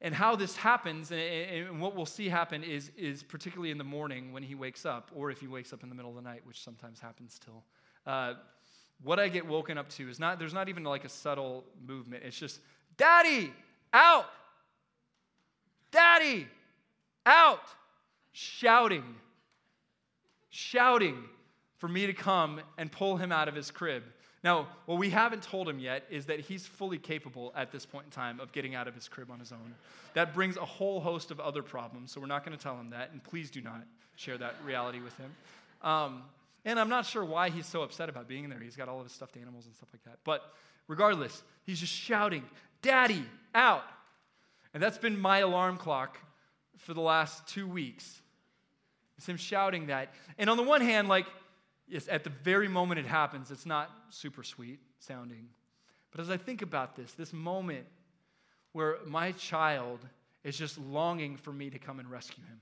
and 0.00 0.12
how 0.12 0.34
this 0.34 0.56
happens, 0.56 1.12
and, 1.12 1.20
and, 1.20 1.80
what 1.80 1.94
we'll 1.94 2.04
see 2.04 2.28
happen, 2.28 2.64
is, 2.64 2.90
is 2.96 3.22
particularly 3.22 3.70
in 3.70 3.78
the 3.78 3.84
morning 3.84 4.32
when 4.32 4.42
he 4.42 4.56
wakes 4.56 4.84
up, 4.84 5.12
or 5.14 5.30
if 5.30 5.38
he 5.38 5.46
wakes 5.46 5.72
up 5.72 5.84
in 5.84 5.88
the 5.88 5.94
middle 5.94 6.10
of 6.10 6.16
the 6.16 6.28
night, 6.28 6.40
which 6.44 6.60
sometimes 6.60 6.98
happens 6.98 7.32
still. 7.32 7.62
Uh, 8.08 8.34
what 9.04 9.20
I 9.20 9.28
get 9.28 9.46
woken 9.46 9.78
up 9.78 9.88
to 9.90 10.10
is 10.10 10.18
not, 10.18 10.40
there's 10.40 10.54
not 10.54 10.68
even 10.68 10.82
like 10.82 11.04
a 11.04 11.08
subtle 11.08 11.64
movement. 11.86 12.24
It's 12.24 12.36
just, 12.36 12.58
Daddy, 12.96 13.52
out! 13.92 14.26
Daddy, 15.92 16.48
out! 17.24 17.60
Shouting, 18.32 19.04
shouting 20.50 21.24
for 21.78 21.88
me 21.88 22.06
to 22.06 22.12
come 22.12 22.60
and 22.78 22.90
pull 22.92 23.16
him 23.16 23.32
out 23.32 23.48
of 23.48 23.54
his 23.54 23.70
crib. 23.70 24.02
Now, 24.42 24.68
what 24.86 24.98
we 24.98 25.10
haven't 25.10 25.42
told 25.42 25.68
him 25.68 25.78
yet 25.78 26.04
is 26.10 26.26
that 26.26 26.40
he's 26.40 26.66
fully 26.66 26.98
capable 26.98 27.52
at 27.54 27.72
this 27.72 27.84
point 27.84 28.06
in 28.06 28.10
time 28.10 28.40
of 28.40 28.52
getting 28.52 28.74
out 28.74 28.88
of 28.88 28.94
his 28.94 29.06
crib 29.08 29.30
on 29.30 29.38
his 29.38 29.52
own. 29.52 29.74
That 30.14 30.32
brings 30.32 30.56
a 30.56 30.64
whole 30.64 31.00
host 31.00 31.30
of 31.30 31.40
other 31.40 31.62
problems, 31.62 32.12
so 32.12 32.20
we're 32.20 32.26
not 32.26 32.44
going 32.44 32.56
to 32.56 32.62
tell 32.62 32.78
him 32.78 32.90
that, 32.90 33.10
and 33.12 33.22
please 33.22 33.50
do 33.50 33.60
not 33.60 33.82
share 34.16 34.38
that 34.38 34.54
reality 34.64 35.00
with 35.00 35.16
him. 35.18 35.30
Um, 35.82 36.22
and 36.64 36.80
I'm 36.80 36.88
not 36.88 37.04
sure 37.06 37.24
why 37.24 37.50
he's 37.50 37.66
so 37.66 37.82
upset 37.82 38.08
about 38.08 38.28
being 38.28 38.48
there. 38.48 38.60
He's 38.60 38.76
got 38.76 38.88
all 38.88 38.98
of 38.98 39.04
his 39.04 39.12
stuffed 39.12 39.36
animals 39.36 39.66
and 39.66 39.74
stuff 39.74 39.88
like 39.92 40.04
that. 40.04 40.18
But 40.24 40.54
regardless, 40.88 41.42
he's 41.64 41.80
just 41.80 41.92
shouting, 41.92 42.44
Daddy, 42.82 43.24
out. 43.54 43.84
And 44.72 44.82
that's 44.82 44.98
been 44.98 45.18
my 45.18 45.38
alarm 45.38 45.76
clock 45.76 46.18
for 46.80 46.94
the 46.94 47.00
last 47.00 47.46
two 47.46 47.66
weeks. 47.66 48.20
It's 49.16 49.28
him 49.28 49.36
shouting 49.36 49.86
that. 49.86 50.14
And 50.38 50.48
on 50.48 50.56
the 50.56 50.62
one 50.62 50.80
hand, 50.80 51.08
like, 51.08 51.26
yes, 51.86 52.08
at 52.08 52.24
the 52.24 52.30
very 52.42 52.68
moment 52.68 53.00
it 53.00 53.06
happens, 53.06 53.50
it's 53.50 53.66
not 53.66 53.90
super 54.08 54.42
sweet 54.42 54.80
sounding. 54.98 55.48
But 56.10 56.20
as 56.20 56.30
I 56.30 56.36
think 56.36 56.62
about 56.62 56.96
this, 56.96 57.12
this 57.12 57.32
moment 57.32 57.86
where 58.72 58.96
my 59.06 59.32
child 59.32 60.00
is 60.42 60.56
just 60.56 60.78
longing 60.78 61.36
for 61.36 61.52
me 61.52 61.70
to 61.70 61.78
come 61.78 62.00
and 62.00 62.10
rescue 62.10 62.44
him, 62.44 62.60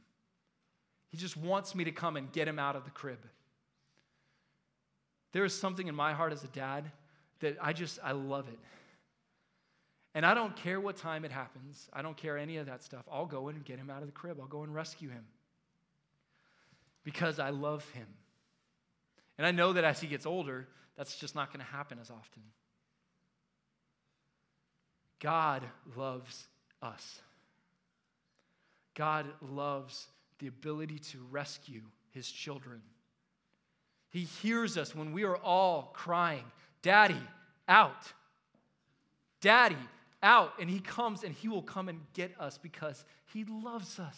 he 1.10 1.16
just 1.16 1.36
wants 1.36 1.74
me 1.74 1.84
to 1.84 1.92
come 1.92 2.16
and 2.16 2.30
get 2.32 2.48
him 2.48 2.58
out 2.58 2.76
of 2.76 2.84
the 2.84 2.90
crib. 2.90 3.20
There 5.32 5.44
is 5.44 5.54
something 5.54 5.86
in 5.86 5.94
my 5.94 6.12
heart 6.12 6.32
as 6.32 6.42
a 6.42 6.48
dad 6.48 6.90
that 7.40 7.56
I 7.62 7.72
just, 7.72 7.98
I 8.02 8.12
love 8.12 8.48
it. 8.48 8.58
And 10.14 10.24
I 10.24 10.34
don't 10.34 10.56
care 10.56 10.80
what 10.80 10.96
time 10.96 11.24
it 11.24 11.30
happens. 11.30 11.88
I 11.92 12.02
don't 12.02 12.16
care 12.16 12.38
any 12.38 12.56
of 12.56 12.66
that 12.66 12.82
stuff. 12.82 13.04
I'll 13.10 13.26
go 13.26 13.48
in 13.48 13.56
and 13.56 13.64
get 13.64 13.78
him 13.78 13.90
out 13.90 14.00
of 14.00 14.06
the 14.06 14.12
crib. 14.12 14.38
I'll 14.40 14.46
go 14.46 14.62
and 14.62 14.74
rescue 14.74 15.10
him 15.10 15.24
because 17.04 17.38
I 17.38 17.50
love 17.50 17.88
him. 17.90 18.06
And 19.36 19.46
I 19.46 19.50
know 19.50 19.72
that 19.74 19.84
as 19.84 20.00
he 20.00 20.08
gets 20.08 20.26
older, 20.26 20.66
that's 20.96 21.16
just 21.16 21.34
not 21.34 21.52
going 21.52 21.64
to 21.64 21.72
happen 21.72 21.98
as 22.00 22.10
often. 22.10 22.42
God 25.20 25.62
loves 25.96 26.46
us. 26.82 27.20
God 28.94 29.26
loves 29.40 30.08
the 30.38 30.48
ability 30.48 30.98
to 30.98 31.18
rescue 31.30 31.82
his 32.10 32.28
children. 32.30 32.80
He 34.10 34.20
hears 34.20 34.76
us 34.76 34.94
when 34.94 35.12
we 35.12 35.24
are 35.24 35.36
all 35.36 35.90
crying, 35.94 36.44
Daddy, 36.82 37.20
out. 37.68 38.12
Daddy, 39.40 39.76
out. 40.22 40.54
And 40.60 40.68
he 40.68 40.80
comes 40.80 41.24
and 41.24 41.34
he 41.34 41.48
will 41.48 41.62
come 41.62 41.88
and 41.88 42.00
get 42.14 42.32
us 42.40 42.58
because 42.58 43.04
he 43.26 43.44
loves 43.44 43.98
us. 43.98 44.16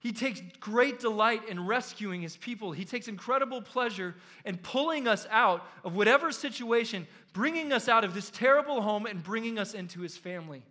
He 0.00 0.12
takes 0.12 0.40
great 0.60 0.98
delight 0.98 1.46
in 1.48 1.66
rescuing 1.66 2.22
his 2.22 2.36
people. 2.36 2.72
He 2.72 2.86
takes 2.86 3.06
incredible 3.06 3.60
pleasure 3.60 4.14
in 4.46 4.56
pulling 4.56 5.06
us 5.06 5.26
out 5.30 5.66
of 5.84 5.94
whatever 5.94 6.32
situation, 6.32 7.06
bringing 7.34 7.70
us 7.70 7.86
out 7.86 8.02
of 8.02 8.14
this 8.14 8.30
terrible 8.30 8.80
home 8.80 9.04
and 9.04 9.22
bringing 9.22 9.58
us 9.58 9.74
into 9.74 10.00
his 10.00 10.16
family. 10.16 10.62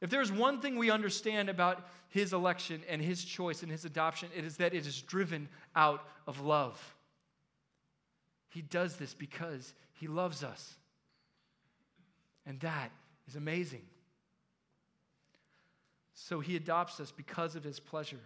If 0.00 0.08
there's 0.08 0.30
one 0.30 0.60
thing 0.60 0.76
we 0.76 0.90
understand 0.90 1.48
about 1.48 1.84
his 2.08 2.32
election 2.32 2.82
and 2.88 3.02
his 3.02 3.24
choice 3.24 3.62
and 3.62 3.70
his 3.70 3.84
adoption, 3.84 4.30
it 4.36 4.44
is 4.44 4.56
that 4.58 4.72
it 4.72 4.86
is 4.86 5.02
driven 5.02 5.48
out 5.74 6.06
of 6.28 6.40
love. 6.40 6.78
He 8.50 8.62
does 8.62 8.96
this 8.96 9.14
because 9.14 9.74
he 9.94 10.06
loves 10.06 10.44
us. 10.44 10.76
And 12.50 12.58
that 12.60 12.90
is 13.28 13.36
amazing. 13.36 13.82
So 16.14 16.40
he 16.40 16.56
adopts 16.56 16.98
us 16.98 17.12
because 17.12 17.54
of 17.54 17.62
his 17.62 17.78
pleasure. 17.78 18.18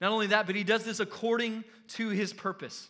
Not 0.00 0.10
only 0.10 0.28
that, 0.28 0.46
but 0.46 0.56
he 0.56 0.64
does 0.64 0.82
this 0.82 0.98
according 0.98 1.64
to 1.88 2.08
his 2.08 2.32
purpose. 2.32 2.88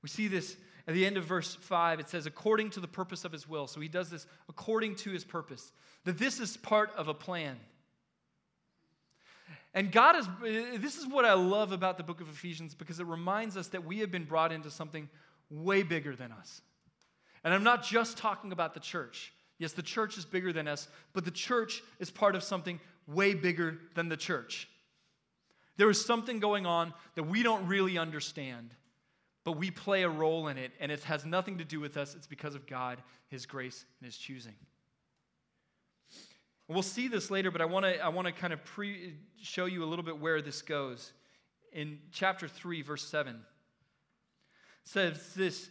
We 0.00 0.08
see 0.08 0.28
this 0.28 0.56
at 0.86 0.94
the 0.94 1.04
end 1.04 1.16
of 1.16 1.24
verse 1.24 1.56
5. 1.56 1.98
It 1.98 2.08
says, 2.08 2.26
according 2.26 2.70
to 2.70 2.78
the 2.78 2.86
purpose 2.86 3.24
of 3.24 3.32
his 3.32 3.48
will. 3.48 3.66
So 3.66 3.80
he 3.80 3.88
does 3.88 4.10
this 4.10 4.28
according 4.48 4.94
to 4.98 5.10
his 5.10 5.24
purpose. 5.24 5.72
That 6.04 6.18
this 6.18 6.38
is 6.38 6.56
part 6.56 6.92
of 6.96 7.08
a 7.08 7.14
plan. 7.14 7.56
And 9.74 9.90
God 9.90 10.14
is, 10.14 10.28
this 10.80 10.98
is 10.98 11.08
what 11.08 11.24
I 11.24 11.32
love 11.32 11.72
about 11.72 11.96
the 11.96 12.04
book 12.04 12.20
of 12.20 12.28
Ephesians 12.28 12.76
because 12.76 13.00
it 13.00 13.06
reminds 13.06 13.56
us 13.56 13.66
that 13.68 13.84
we 13.84 13.98
have 13.98 14.12
been 14.12 14.24
brought 14.24 14.52
into 14.52 14.70
something 14.70 15.08
way 15.50 15.82
bigger 15.82 16.14
than 16.14 16.30
us. 16.30 16.62
And 17.46 17.54
I'm 17.54 17.62
not 17.62 17.84
just 17.84 18.18
talking 18.18 18.50
about 18.50 18.74
the 18.74 18.80
church. 18.80 19.32
Yes, 19.58 19.70
the 19.70 19.80
church 19.80 20.18
is 20.18 20.24
bigger 20.24 20.52
than 20.52 20.66
us, 20.66 20.88
but 21.12 21.24
the 21.24 21.30
church 21.30 21.80
is 22.00 22.10
part 22.10 22.34
of 22.34 22.42
something 22.42 22.80
way 23.06 23.34
bigger 23.34 23.78
than 23.94 24.08
the 24.08 24.16
church. 24.16 24.68
There 25.76 25.88
is 25.88 26.04
something 26.04 26.40
going 26.40 26.66
on 26.66 26.92
that 27.14 27.22
we 27.22 27.44
don't 27.44 27.68
really 27.68 27.98
understand, 27.98 28.74
but 29.44 29.52
we 29.52 29.70
play 29.70 30.02
a 30.02 30.08
role 30.08 30.48
in 30.48 30.58
it, 30.58 30.72
and 30.80 30.90
it 30.90 31.04
has 31.04 31.24
nothing 31.24 31.58
to 31.58 31.64
do 31.64 31.78
with 31.78 31.96
us. 31.96 32.16
It's 32.16 32.26
because 32.26 32.56
of 32.56 32.66
God, 32.66 33.00
His 33.28 33.46
grace, 33.46 33.84
and 34.00 34.06
His 34.06 34.16
choosing. 34.16 34.54
We'll 36.66 36.82
see 36.82 37.06
this 37.06 37.30
later, 37.30 37.52
but 37.52 37.60
I 37.60 37.66
want 37.66 37.84
to 37.84 38.00
I 38.00 38.08
want 38.08 38.26
to 38.26 38.32
kind 38.32 38.54
of 38.54 38.64
pre 38.64 39.14
show 39.40 39.66
you 39.66 39.84
a 39.84 39.86
little 39.86 40.04
bit 40.04 40.18
where 40.18 40.42
this 40.42 40.62
goes. 40.62 41.12
In 41.72 42.00
chapter 42.10 42.48
3, 42.48 42.82
verse 42.82 43.06
7, 43.06 43.38
says 44.82 45.32
this 45.34 45.70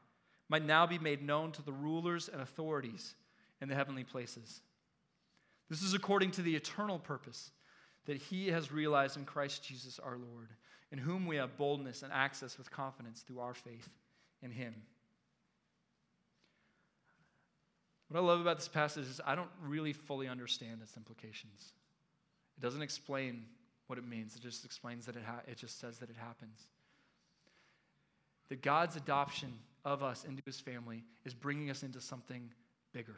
might 0.51 0.65
now 0.65 0.85
be 0.85 0.99
made 0.99 1.23
known 1.23 1.53
to 1.53 1.61
the 1.61 1.71
rulers 1.71 2.27
and 2.27 2.41
authorities 2.41 3.15
in 3.61 3.69
the 3.69 3.75
heavenly 3.75 4.03
places. 4.03 4.59
This 5.69 5.81
is 5.81 5.93
according 5.93 6.31
to 6.31 6.41
the 6.41 6.57
eternal 6.57 6.99
purpose 6.99 7.51
that 8.05 8.17
he 8.17 8.49
has 8.49 8.69
realized 8.69 9.15
in 9.15 9.23
Christ 9.23 9.63
Jesus 9.63 9.97
our 9.97 10.17
Lord, 10.17 10.49
in 10.91 10.97
whom 10.97 11.25
we 11.25 11.37
have 11.37 11.55
boldness 11.55 12.03
and 12.03 12.11
access 12.11 12.57
with 12.57 12.69
confidence 12.69 13.21
through 13.21 13.39
our 13.39 13.53
faith 13.53 13.87
in 14.41 14.51
him. 14.51 14.75
What 18.09 18.19
I 18.19 18.23
love 18.23 18.41
about 18.41 18.57
this 18.57 18.67
passage 18.67 19.07
is 19.07 19.21
I 19.25 19.35
don't 19.35 19.47
really 19.63 19.93
fully 19.93 20.27
understand 20.27 20.81
its 20.83 20.97
implications. 20.97 21.71
It 22.57 22.61
doesn't 22.61 22.81
explain 22.81 23.45
what 23.87 23.97
it 23.97 24.05
means, 24.05 24.35
it 24.35 24.41
just 24.41 24.65
explains 24.65 25.05
that 25.05 25.15
it, 25.15 25.23
ha- 25.25 25.43
it 25.47 25.55
just 25.55 25.79
says 25.79 25.97
that 25.99 26.09
it 26.09 26.17
happens. 26.17 26.67
That 28.49 28.61
God's 28.61 28.97
adoption 28.97 29.53
of 29.85 30.03
us 30.03 30.25
into 30.25 30.41
his 30.45 30.59
family 30.59 31.03
is 31.25 31.33
bringing 31.33 31.69
us 31.69 31.83
into 31.83 32.01
something 32.01 32.49
bigger. 32.93 33.17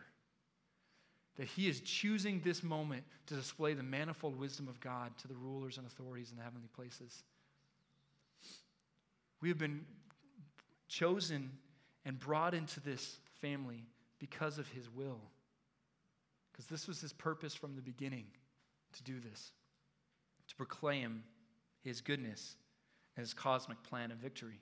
That 1.38 1.48
he 1.48 1.68
is 1.68 1.82
choosing 1.82 2.42
this 2.44 2.64
moment 2.64 3.04
to 3.28 3.34
display 3.34 3.74
the 3.74 3.84
manifold 3.84 4.38
wisdom 4.40 4.68
of 4.68 4.80
God 4.80 5.18
to 5.20 5.28
the 5.28 5.36
rulers 5.36 5.78
and 5.78 5.88
authorities 5.88 6.30
in 6.32 6.38
the 6.38 6.44
heavenly 6.44 6.70
places. 6.76 7.24
We 9.42 9.50
have 9.50 9.58
been 9.58 9.86
chosen 10.88 11.52
and 12.06 12.20
brought 12.20 12.54
into 12.54 12.80
this 12.80 13.18
family 13.42 13.84
because 14.20 14.58
of 14.58 14.68
his 14.70 14.90
will. 14.90 15.20
Because 16.52 16.68
this 16.68 16.88
was 16.88 17.02
his 17.02 17.14
purpose 17.14 17.56
from 17.56 17.76
the 17.76 17.82
beginning 17.82 18.26
to 18.94 19.04
do 19.04 19.20
this, 19.20 19.52
to 20.48 20.56
proclaim 20.56 21.24
his 21.84 22.00
goodness 22.00 22.56
and 23.18 23.24
his 23.24 23.34
cosmic 23.34 23.82
plan 23.84 24.12
of 24.12 24.18
victory. 24.18 24.62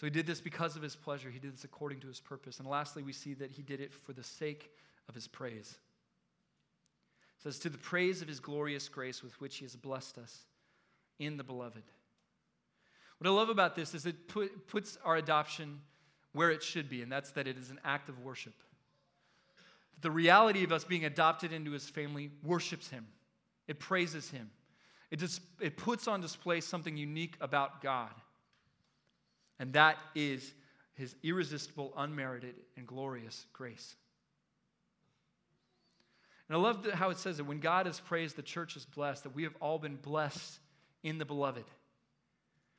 So 0.00 0.06
he 0.06 0.10
did 0.10 0.26
this 0.26 0.40
because 0.40 0.76
of 0.76 0.82
his 0.82 0.96
pleasure. 0.96 1.28
He 1.28 1.38
did 1.38 1.52
this 1.52 1.64
according 1.64 2.00
to 2.00 2.06
his 2.06 2.20
purpose. 2.20 2.58
And 2.58 2.66
lastly, 2.66 3.02
we 3.02 3.12
see 3.12 3.34
that 3.34 3.50
he 3.50 3.60
did 3.60 3.80
it 3.80 3.92
for 3.92 4.14
the 4.14 4.22
sake 4.22 4.70
of 5.10 5.14
his 5.14 5.28
praise. 5.28 5.76
It 7.36 7.42
says, 7.42 7.58
To 7.58 7.68
the 7.68 7.76
praise 7.76 8.22
of 8.22 8.28
his 8.28 8.40
glorious 8.40 8.88
grace 8.88 9.22
with 9.22 9.38
which 9.42 9.58
he 9.58 9.66
has 9.66 9.76
blessed 9.76 10.16
us 10.16 10.44
in 11.18 11.36
the 11.36 11.44
beloved. 11.44 11.82
What 13.18 13.28
I 13.28 13.30
love 13.30 13.50
about 13.50 13.76
this 13.76 13.94
is 13.94 14.06
it 14.06 14.26
put, 14.26 14.68
puts 14.68 14.96
our 15.04 15.16
adoption 15.16 15.80
where 16.32 16.50
it 16.50 16.62
should 16.62 16.88
be, 16.88 17.02
and 17.02 17.12
that's 17.12 17.32
that 17.32 17.46
it 17.46 17.58
is 17.58 17.68
an 17.68 17.78
act 17.84 18.08
of 18.08 18.24
worship. 18.24 18.54
The 20.00 20.10
reality 20.10 20.64
of 20.64 20.72
us 20.72 20.82
being 20.82 21.04
adopted 21.04 21.52
into 21.52 21.72
his 21.72 21.90
family 21.90 22.30
worships 22.42 22.88
him, 22.88 23.06
it 23.68 23.78
praises 23.78 24.30
him, 24.30 24.48
it, 25.10 25.18
just, 25.18 25.42
it 25.60 25.76
puts 25.76 26.08
on 26.08 26.22
display 26.22 26.62
something 26.62 26.96
unique 26.96 27.36
about 27.42 27.82
God. 27.82 28.14
And 29.60 29.74
that 29.74 29.98
is 30.14 30.54
his 30.94 31.14
irresistible, 31.22 31.92
unmerited, 31.96 32.54
and 32.76 32.86
glorious 32.86 33.46
grace. 33.52 33.94
And 36.48 36.56
I 36.56 36.60
love 36.60 36.84
how 36.94 37.10
it 37.10 37.18
says 37.18 37.36
that 37.36 37.44
when 37.44 37.60
God 37.60 37.86
is 37.86 38.00
praised, 38.00 38.34
the 38.34 38.42
church 38.42 38.74
is 38.74 38.86
blessed, 38.86 39.22
that 39.22 39.36
we 39.36 39.44
have 39.44 39.54
all 39.60 39.78
been 39.78 39.96
blessed 39.96 40.58
in 41.04 41.18
the 41.18 41.24
beloved. 41.24 41.64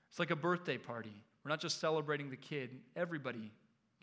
It's 0.09 0.19
like 0.19 0.31
a 0.31 0.35
birthday 0.35 0.77
party. 0.77 1.13
We're 1.45 1.49
not 1.49 1.61
just 1.61 1.79
celebrating 1.79 2.29
the 2.29 2.35
kid, 2.35 2.71
everybody 2.95 3.51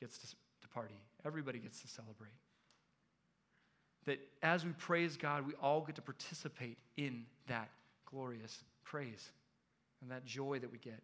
gets 0.01 0.17
to, 0.19 0.27
to 0.27 0.69
party, 0.73 0.95
everybody 1.27 1.59
gets 1.59 1.83
to 1.83 1.89
celebrate. 1.89 2.31
That 4.07 4.21
as 4.43 4.65
we 4.65 4.71
praise 4.73 5.17
God, 5.17 5.47
we 5.47 5.53
all 5.61 5.83
get 5.83 5.97
to 5.97 6.03
participate 6.03 6.79
in 6.97 7.25
that 7.49 7.69
glorious 8.07 8.65
praise 8.85 9.31
and 10.01 10.11
that 10.11 10.25
joy 10.25 10.61
that 10.61 10.73
we 10.73 10.79
get. 10.79 11.03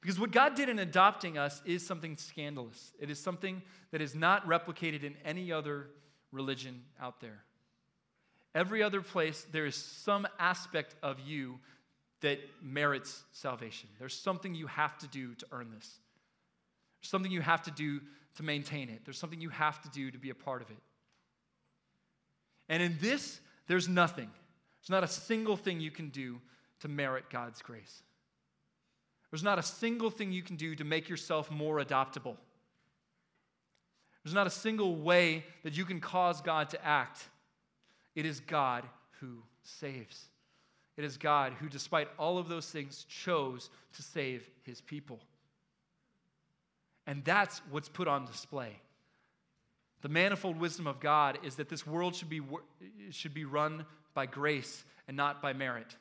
Because 0.00 0.20
what 0.20 0.30
God 0.30 0.54
did 0.54 0.68
in 0.68 0.78
adopting 0.78 1.38
us 1.38 1.60
is 1.64 1.84
something 1.84 2.16
scandalous. 2.16 2.92
It 3.00 3.10
is 3.10 3.18
something 3.18 3.62
that 3.90 4.00
is 4.00 4.14
not 4.14 4.46
replicated 4.46 5.02
in 5.02 5.16
any 5.24 5.50
other 5.50 5.88
religion 6.30 6.82
out 7.00 7.20
there. 7.20 7.42
Every 8.54 8.82
other 8.82 9.02
place, 9.02 9.46
there 9.52 9.66
is 9.66 9.74
some 9.74 10.26
aspect 10.38 10.94
of 11.02 11.20
you 11.20 11.58
that 12.20 12.38
merits 12.62 13.22
salvation. 13.32 13.88
There's 13.98 14.14
something 14.14 14.54
you 14.54 14.66
have 14.66 14.96
to 14.98 15.08
do 15.08 15.34
to 15.34 15.46
earn 15.52 15.70
this. 15.74 15.98
There's 17.00 17.10
something 17.10 17.30
you 17.30 17.40
have 17.40 17.62
to 17.62 17.70
do 17.70 18.00
to 18.36 18.42
maintain 18.42 18.88
it. 18.88 19.00
There's 19.04 19.18
something 19.18 19.40
you 19.40 19.50
have 19.50 19.80
to 19.82 19.88
do 19.90 20.10
to 20.10 20.18
be 20.18 20.30
a 20.30 20.34
part 20.34 20.62
of 20.62 20.70
it. 20.70 20.78
And 22.68 22.82
in 22.82 22.96
this, 23.00 23.40
there's 23.66 23.88
nothing. 23.88 24.30
There's 24.80 24.90
not 24.90 25.04
a 25.04 25.08
single 25.08 25.56
thing 25.56 25.80
you 25.80 25.90
can 25.90 26.08
do 26.08 26.40
to 26.80 26.88
merit 26.88 27.24
God's 27.30 27.62
grace. 27.62 28.02
There's 29.30 29.42
not 29.42 29.58
a 29.58 29.62
single 29.62 30.10
thing 30.10 30.32
you 30.32 30.42
can 30.42 30.56
do 30.56 30.74
to 30.74 30.84
make 30.84 31.08
yourself 31.08 31.50
more 31.50 31.76
adoptable. 31.76 32.36
There's 34.24 34.34
not 34.34 34.46
a 34.46 34.50
single 34.50 34.96
way 34.96 35.44
that 35.64 35.76
you 35.76 35.84
can 35.84 36.00
cause 36.00 36.40
God 36.40 36.70
to 36.70 36.84
act. 36.84 37.28
It 38.14 38.26
is 38.26 38.40
God 38.40 38.84
who 39.20 39.38
saves. 39.62 40.26
It 40.96 41.04
is 41.04 41.16
God 41.16 41.52
who, 41.60 41.68
despite 41.68 42.08
all 42.18 42.38
of 42.38 42.48
those 42.48 42.68
things, 42.70 43.04
chose 43.04 43.70
to 43.94 44.02
save 44.02 44.48
his 44.64 44.80
people. 44.80 45.20
And 47.06 47.24
that's 47.24 47.60
what's 47.70 47.88
put 47.88 48.08
on 48.08 48.26
display. 48.26 48.80
The 50.02 50.08
manifold 50.08 50.58
wisdom 50.58 50.86
of 50.86 51.00
God 51.00 51.38
is 51.42 51.56
that 51.56 51.68
this 51.68 51.86
world 51.86 52.14
should 52.14 52.28
be, 52.28 52.40
should 53.10 53.34
be 53.34 53.44
run 53.44 53.86
by 54.14 54.26
grace 54.26 54.84
and 55.06 55.16
not 55.16 55.40
by 55.40 55.52
merit. 55.52 55.96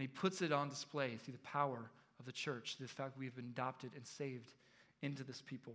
And 0.00 0.08
he 0.08 0.18
puts 0.18 0.40
it 0.40 0.50
on 0.50 0.70
display 0.70 1.18
through 1.22 1.32
the 1.32 1.46
power 1.46 1.90
of 2.18 2.24
the 2.24 2.32
church, 2.32 2.78
the 2.80 2.88
fact 2.88 3.18
we 3.18 3.26
have 3.26 3.36
been 3.36 3.52
adopted 3.52 3.90
and 3.94 4.06
saved 4.06 4.54
into 5.02 5.22
this 5.24 5.42
people. 5.42 5.74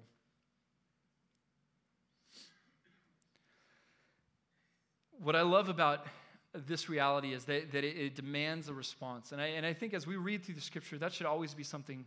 What 5.22 5.36
I 5.36 5.44
love 5.44 5.70
about 5.70 6.08
this 6.56 6.90
reality 6.90 7.34
is 7.34 7.46
that, 7.46 7.72
that 7.72 7.84
it, 7.84 7.96
it, 7.96 8.16
demands 8.16 8.68
a 8.68 8.74
response. 8.74 9.32
And 9.32 9.40
I, 9.40 9.50
and 9.50 9.64
I 9.64 9.74
think 9.74 9.94
as 9.94 10.08
we 10.08 10.16
read 10.16 10.44
through 10.44 10.56
the 10.56 10.62
scripture, 10.62 10.98
that 10.98 11.14
should 11.14 11.28
always 11.28 11.54
be 11.54 11.62
something 11.64 12.04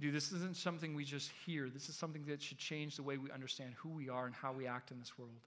do. 0.00 0.10
This 0.10 0.32
isn't 0.32 0.56
something 0.56 0.92
we 0.92 1.04
just 1.04 1.30
hear, 1.46 1.70
this 1.70 1.88
is 1.88 1.94
something 1.94 2.24
that 2.26 2.42
should 2.42 2.58
change 2.58 2.96
the 2.96 3.04
way 3.04 3.16
we 3.16 3.30
understand 3.30 3.74
who 3.76 3.90
we 3.90 4.08
are 4.08 4.26
and 4.26 4.34
how 4.34 4.52
we 4.52 4.66
act 4.66 4.90
in 4.90 4.98
this 4.98 5.16
world. 5.16 5.38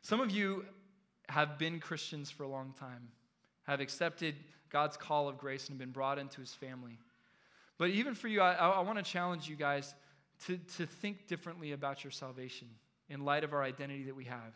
Some 0.00 0.18
of 0.18 0.30
you 0.30 0.64
have 1.28 1.58
been 1.58 1.78
Christians 1.78 2.30
for 2.30 2.44
a 2.44 2.48
long 2.48 2.72
time, 2.80 3.10
have 3.70 3.80
accepted 3.80 4.34
God's 4.68 4.96
call 4.96 5.28
of 5.28 5.38
grace 5.38 5.68
and 5.68 5.78
been 5.78 5.90
brought 5.90 6.18
into 6.18 6.40
his 6.40 6.52
family. 6.52 6.98
But 7.78 7.90
even 7.90 8.14
for 8.14 8.26
you, 8.26 8.40
I, 8.40 8.54
I 8.54 8.80
want 8.80 8.98
to 8.98 9.04
challenge 9.04 9.48
you 9.48 9.54
guys 9.54 9.94
to, 10.46 10.58
to 10.76 10.86
think 10.86 11.28
differently 11.28 11.70
about 11.72 12.02
your 12.02 12.10
salvation 12.10 12.66
in 13.08 13.24
light 13.24 13.44
of 13.44 13.52
our 13.52 13.62
identity 13.62 14.04
that 14.04 14.16
we 14.16 14.24
have. 14.24 14.54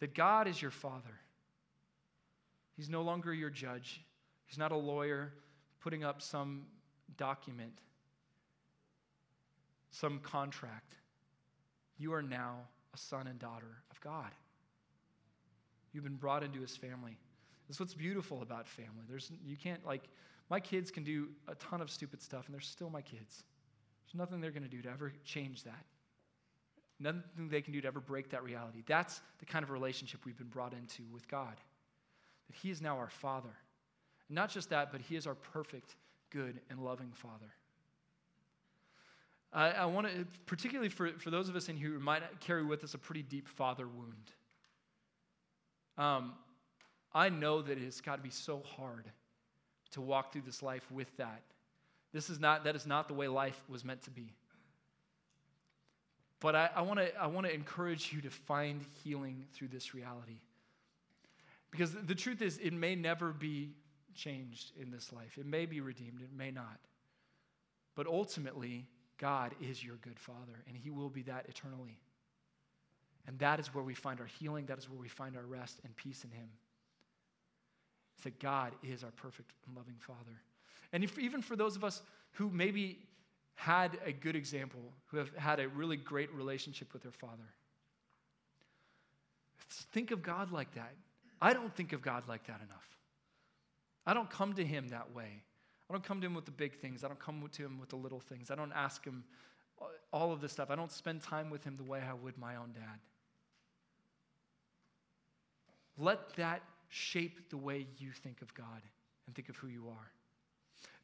That 0.00 0.14
God 0.14 0.48
is 0.48 0.60
your 0.60 0.72
Father. 0.72 1.14
He's 2.76 2.88
no 2.88 3.02
longer 3.02 3.32
your 3.32 3.48
judge. 3.48 4.02
He's 4.46 4.58
not 4.58 4.72
a 4.72 4.76
lawyer 4.76 5.32
putting 5.80 6.02
up 6.02 6.20
some 6.20 6.62
document, 7.16 7.78
some 9.90 10.18
contract. 10.18 10.96
You 11.96 12.12
are 12.12 12.22
now 12.22 12.56
a 12.92 12.98
son 12.98 13.28
and 13.28 13.38
daughter 13.38 13.82
of 13.92 14.00
God. 14.00 14.32
You've 15.92 16.04
been 16.04 16.16
brought 16.16 16.42
into 16.42 16.60
his 16.60 16.76
family. 16.76 17.16
That's 17.68 17.80
what's 17.80 17.94
beautiful 17.94 18.42
about 18.42 18.68
family. 18.68 19.04
There's, 19.08 19.30
you 19.46 19.56
can't, 19.56 19.84
like, 19.86 20.08
my 20.50 20.60
kids 20.60 20.90
can 20.90 21.04
do 21.04 21.28
a 21.48 21.54
ton 21.54 21.80
of 21.80 21.90
stupid 21.90 22.20
stuff, 22.20 22.46
and 22.46 22.54
they're 22.54 22.60
still 22.60 22.90
my 22.90 23.00
kids. 23.02 23.44
There's 24.04 24.18
nothing 24.18 24.40
they're 24.40 24.50
going 24.50 24.64
to 24.64 24.68
do 24.68 24.82
to 24.82 24.90
ever 24.90 25.12
change 25.24 25.62
that. 25.62 25.84
Nothing 27.00 27.22
they 27.48 27.62
can 27.62 27.72
do 27.72 27.80
to 27.80 27.88
ever 27.88 28.00
break 28.00 28.30
that 28.30 28.44
reality. 28.44 28.82
That's 28.86 29.22
the 29.38 29.46
kind 29.46 29.62
of 29.62 29.70
relationship 29.70 30.20
we've 30.24 30.36
been 30.36 30.48
brought 30.48 30.72
into 30.72 31.02
with 31.12 31.26
God 31.28 31.54
that 32.48 32.56
He 32.56 32.70
is 32.70 32.82
now 32.82 32.98
our 32.98 33.08
Father. 33.08 33.54
And 34.28 34.34
not 34.34 34.50
just 34.50 34.70
that, 34.70 34.92
but 34.92 35.00
He 35.00 35.16
is 35.16 35.26
our 35.26 35.34
perfect, 35.34 35.96
good, 36.30 36.60
and 36.70 36.84
loving 36.84 37.12
Father. 37.14 37.52
I, 39.52 39.70
I 39.70 39.84
want 39.86 40.06
to, 40.06 40.26
particularly 40.46 40.88
for, 40.88 41.10
for 41.18 41.30
those 41.30 41.48
of 41.48 41.56
us 41.56 41.68
in 41.68 41.76
here 41.76 41.90
who 41.90 41.98
might 41.98 42.22
carry 42.40 42.64
with 42.64 42.84
us 42.84 42.94
a 42.94 42.98
pretty 42.98 43.22
deep 43.22 43.48
father 43.48 43.86
wound. 43.86 44.32
Um, 45.98 46.32
I 47.14 47.28
know 47.28 47.62
that 47.62 47.78
it's 47.78 48.00
got 48.00 48.16
to 48.16 48.22
be 48.22 48.30
so 48.30 48.62
hard 48.76 49.04
to 49.92 50.00
walk 50.00 50.32
through 50.32 50.42
this 50.46 50.62
life 50.62 50.90
with 50.90 51.14
that. 51.18 51.42
This 52.12 52.30
is 52.30 52.40
not, 52.40 52.64
that 52.64 52.76
is 52.76 52.86
not 52.86 53.08
the 53.08 53.14
way 53.14 53.28
life 53.28 53.60
was 53.68 53.84
meant 53.84 54.02
to 54.02 54.10
be. 54.10 54.34
But 56.40 56.56
I, 56.56 56.70
I 56.74 56.82
want 56.82 56.98
to 56.98 57.16
I 57.16 57.28
wanna 57.28 57.48
encourage 57.48 58.12
you 58.12 58.20
to 58.22 58.30
find 58.30 58.84
healing 59.04 59.44
through 59.52 59.68
this 59.68 59.94
reality. 59.94 60.40
Because 61.70 61.92
the 61.92 62.14
truth 62.14 62.42
is, 62.42 62.58
it 62.58 62.72
may 62.72 62.94
never 62.94 63.32
be 63.32 63.70
changed 64.14 64.72
in 64.80 64.90
this 64.90 65.12
life. 65.12 65.38
It 65.38 65.46
may 65.46 65.66
be 65.66 65.80
redeemed, 65.80 66.20
it 66.20 66.36
may 66.36 66.50
not. 66.50 66.78
But 67.94 68.06
ultimately, 68.06 68.86
God 69.18 69.54
is 69.60 69.84
your 69.84 69.96
good 69.96 70.18
Father, 70.18 70.64
and 70.66 70.76
He 70.76 70.90
will 70.90 71.08
be 71.08 71.22
that 71.22 71.46
eternally. 71.48 72.00
And 73.26 73.38
that 73.38 73.60
is 73.60 73.72
where 73.72 73.84
we 73.84 73.94
find 73.94 74.20
our 74.20 74.26
healing, 74.26 74.66
that 74.66 74.78
is 74.78 74.90
where 74.90 74.98
we 74.98 75.08
find 75.08 75.36
our 75.36 75.46
rest 75.46 75.80
and 75.84 75.94
peace 75.96 76.24
in 76.24 76.30
Him. 76.30 76.48
That 78.22 78.38
God 78.38 78.72
is 78.82 79.02
our 79.02 79.10
perfect 79.10 79.52
and 79.66 79.76
loving 79.76 79.96
Father. 79.98 80.40
And 80.92 81.02
if, 81.02 81.18
even 81.18 81.42
for 81.42 81.56
those 81.56 81.76
of 81.76 81.84
us 81.84 82.02
who 82.32 82.50
maybe 82.50 82.98
had 83.54 83.98
a 84.04 84.12
good 84.12 84.36
example, 84.36 84.80
who 85.06 85.16
have 85.16 85.34
had 85.36 85.60
a 85.60 85.68
really 85.68 85.96
great 85.96 86.32
relationship 86.34 86.92
with 86.92 87.02
their 87.02 87.12
Father, 87.12 87.48
think 89.92 90.10
of 90.10 90.22
God 90.22 90.52
like 90.52 90.72
that. 90.74 90.92
I 91.40 91.52
don't 91.52 91.74
think 91.74 91.92
of 91.92 92.02
God 92.02 92.28
like 92.28 92.46
that 92.46 92.60
enough. 92.60 92.98
I 94.06 94.14
don't 94.14 94.30
come 94.30 94.54
to 94.54 94.64
Him 94.64 94.88
that 94.88 95.14
way. 95.14 95.42
I 95.88 95.92
don't 95.92 96.04
come 96.04 96.20
to 96.20 96.26
Him 96.26 96.34
with 96.34 96.44
the 96.44 96.52
big 96.52 96.74
things. 96.74 97.04
I 97.04 97.08
don't 97.08 97.20
come 97.20 97.44
to 97.50 97.62
Him 97.64 97.78
with 97.80 97.88
the 97.88 97.96
little 97.96 98.20
things. 98.20 98.50
I 98.50 98.54
don't 98.54 98.72
ask 98.72 99.04
Him 99.04 99.24
all 100.12 100.32
of 100.32 100.40
this 100.40 100.52
stuff. 100.52 100.70
I 100.70 100.76
don't 100.76 100.92
spend 100.92 101.22
time 101.22 101.50
with 101.50 101.64
Him 101.64 101.76
the 101.76 101.82
way 101.82 102.00
I 102.08 102.14
would 102.14 102.38
my 102.38 102.56
own 102.56 102.72
dad. 102.72 102.98
Let 105.98 106.34
that 106.36 106.62
shape 106.92 107.48
the 107.48 107.56
way 107.56 107.86
you 107.98 108.10
think 108.10 108.42
of 108.42 108.52
God 108.54 108.82
and 109.26 109.34
think 109.34 109.48
of 109.48 109.56
who 109.56 109.68
you 109.68 109.88
are. 109.88 110.10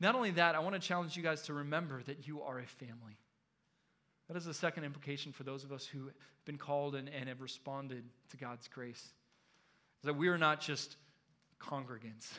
Not 0.01 0.14
only 0.14 0.32
that, 0.32 0.55
I 0.55 0.59
want 0.59 0.74
to 0.74 0.80
challenge 0.80 1.16
you 1.16 1.22
guys 1.22 1.43
to 1.43 1.55
remember 1.55 2.03
that 2.05 2.26
you 2.26 2.43
are 2.43 2.59
a 2.59 2.66
family. 2.66 3.16
That 4.28 4.36
is 4.36 4.45
the 4.45 4.53
second 4.53 4.84
implication 4.84 5.32
for 5.32 5.45
those 5.45 5.64
of 5.64 5.72
us 5.72 5.86
who 5.86 6.05
have 6.05 6.14
been 6.45 6.59
called 6.59 6.95
and, 6.95 7.09
and 7.09 7.28
have 7.28 7.41
responded 7.41 8.05
to 8.30 8.36
God's 8.36 8.68
grace 8.68 9.01
is 9.01 10.05
that 10.05 10.16
we 10.16 10.28
are 10.28 10.36
not 10.36 10.61
just 10.61 10.97
congregants, 11.59 12.32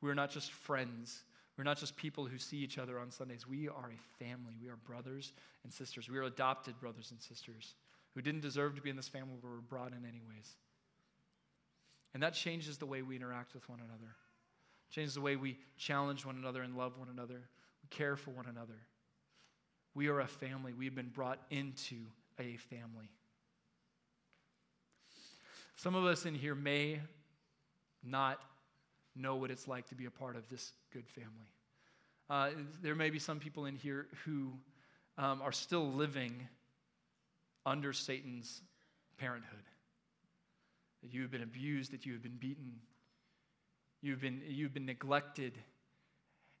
we 0.00 0.10
are 0.10 0.14
not 0.14 0.30
just 0.30 0.50
friends, 0.50 1.22
we're 1.56 1.64
not 1.64 1.78
just 1.78 1.96
people 1.96 2.26
who 2.26 2.38
see 2.38 2.56
each 2.56 2.78
other 2.78 2.98
on 2.98 3.10
Sundays. 3.10 3.46
We 3.46 3.68
are 3.68 3.92
a 3.92 4.24
family. 4.24 4.54
We 4.60 4.68
are 4.68 4.76
brothers 4.76 5.32
and 5.62 5.72
sisters. 5.72 6.08
We 6.08 6.16
are 6.18 6.22
adopted 6.22 6.80
brothers 6.80 7.10
and 7.10 7.20
sisters 7.20 7.74
who 8.14 8.22
didn't 8.22 8.40
deserve 8.40 8.74
to 8.76 8.80
be 8.80 8.88
in 8.88 8.96
this 8.96 9.08
family 9.08 9.34
but 9.40 9.48
were 9.48 9.60
brought 9.60 9.92
in 9.92 10.06
anyways. 10.06 10.56
And 12.12 12.22
that 12.22 12.34
changes 12.34 12.78
the 12.78 12.86
way 12.86 13.02
we 13.02 13.16
interact 13.16 13.54
with 13.54 13.68
one 13.68 13.78
another, 13.78 14.14
changes 14.90 15.14
the 15.14 15.20
way 15.20 15.36
we 15.36 15.58
challenge 15.76 16.26
one 16.26 16.36
another 16.36 16.62
and 16.62 16.76
love 16.76 16.98
one 16.98 17.08
another, 17.08 17.42
we 17.82 17.88
care 17.88 18.16
for 18.16 18.30
one 18.30 18.46
another. 18.46 18.78
We 19.94 20.08
are 20.08 20.20
a 20.20 20.26
family. 20.26 20.72
We've 20.72 20.94
been 20.94 21.08
brought 21.08 21.40
into 21.50 21.96
a 22.38 22.56
family. 22.56 23.10
Some 25.76 25.94
of 25.94 26.04
us 26.04 26.26
in 26.26 26.34
here 26.34 26.54
may 26.54 27.00
not 28.04 28.40
know 29.16 29.36
what 29.36 29.50
it's 29.50 29.66
like 29.66 29.88
to 29.88 29.94
be 29.94 30.04
a 30.04 30.10
part 30.10 30.36
of 30.36 30.48
this 30.48 30.72
good 30.92 31.08
family. 31.08 31.48
Uh, 32.28 32.50
there 32.82 32.94
may 32.94 33.10
be 33.10 33.18
some 33.18 33.40
people 33.40 33.66
in 33.66 33.74
here 33.74 34.06
who 34.24 34.52
um, 35.18 35.42
are 35.42 35.52
still 35.52 35.90
living 35.90 36.48
under 37.66 37.92
Satan's 37.92 38.62
parenthood. 39.18 39.64
That 41.02 41.12
you 41.14 41.22
have 41.22 41.30
been 41.30 41.42
abused, 41.42 41.92
that 41.92 42.04
you 42.04 42.12
have 42.12 42.22
been 42.22 42.36
beaten, 42.38 42.72
you've 44.02 44.20
been, 44.20 44.42
you've 44.46 44.74
been 44.74 44.86
neglected. 44.86 45.58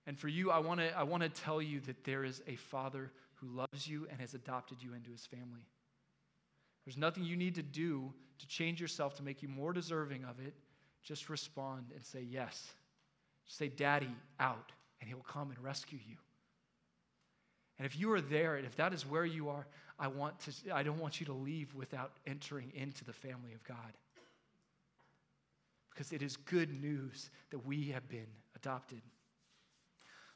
And 0.06 0.18
for 0.18 0.28
you, 0.28 0.50
I 0.50 0.58
want 0.58 0.80
to 0.80 0.96
I 0.96 1.02
wanna 1.02 1.28
tell 1.28 1.60
you 1.60 1.80
that 1.80 2.04
there 2.04 2.24
is 2.24 2.42
a 2.46 2.56
father 2.56 3.12
who 3.34 3.48
loves 3.48 3.86
you 3.86 4.06
and 4.10 4.20
has 4.20 4.34
adopted 4.34 4.82
you 4.82 4.94
into 4.94 5.10
his 5.10 5.26
family. 5.26 5.66
There's 6.84 6.96
nothing 6.96 7.24
you 7.24 7.36
need 7.36 7.54
to 7.56 7.62
do 7.62 8.12
to 8.38 8.46
change 8.46 8.80
yourself 8.80 9.14
to 9.16 9.22
make 9.22 9.42
you 9.42 9.48
more 9.48 9.72
deserving 9.72 10.24
of 10.24 10.40
it. 10.40 10.54
Just 11.02 11.28
respond 11.28 11.86
and 11.94 12.04
say 12.04 12.22
yes. 12.22 12.72
Just 13.46 13.58
say, 13.58 13.68
Daddy, 13.68 14.14
out, 14.38 14.72
and 15.00 15.08
he 15.08 15.14
will 15.14 15.22
come 15.22 15.50
and 15.50 15.58
rescue 15.62 15.98
you. 16.06 16.16
And 17.78 17.86
if 17.86 17.98
you 17.98 18.12
are 18.12 18.20
there, 18.20 18.56
and 18.56 18.66
if 18.66 18.76
that 18.76 18.92
is 18.92 19.06
where 19.06 19.24
you 19.24 19.48
are, 19.48 19.66
I, 19.98 20.08
want 20.08 20.38
to, 20.40 20.74
I 20.74 20.82
don't 20.82 20.98
want 20.98 21.20
you 21.20 21.26
to 21.26 21.32
leave 21.32 21.74
without 21.74 22.12
entering 22.26 22.72
into 22.74 23.04
the 23.04 23.12
family 23.12 23.54
of 23.54 23.64
God. 23.64 23.96
Because 26.00 26.14
it 26.14 26.22
is 26.22 26.38
good 26.38 26.72
news 26.80 27.28
that 27.50 27.66
we 27.66 27.90
have 27.90 28.08
been 28.08 28.28
adopted. 28.56 29.02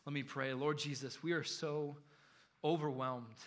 Let 0.04 0.12
me 0.12 0.22
pray. 0.22 0.52
Lord 0.52 0.76
Jesus, 0.76 1.22
we 1.22 1.32
are 1.32 1.42
so 1.42 1.96
overwhelmed, 2.62 3.38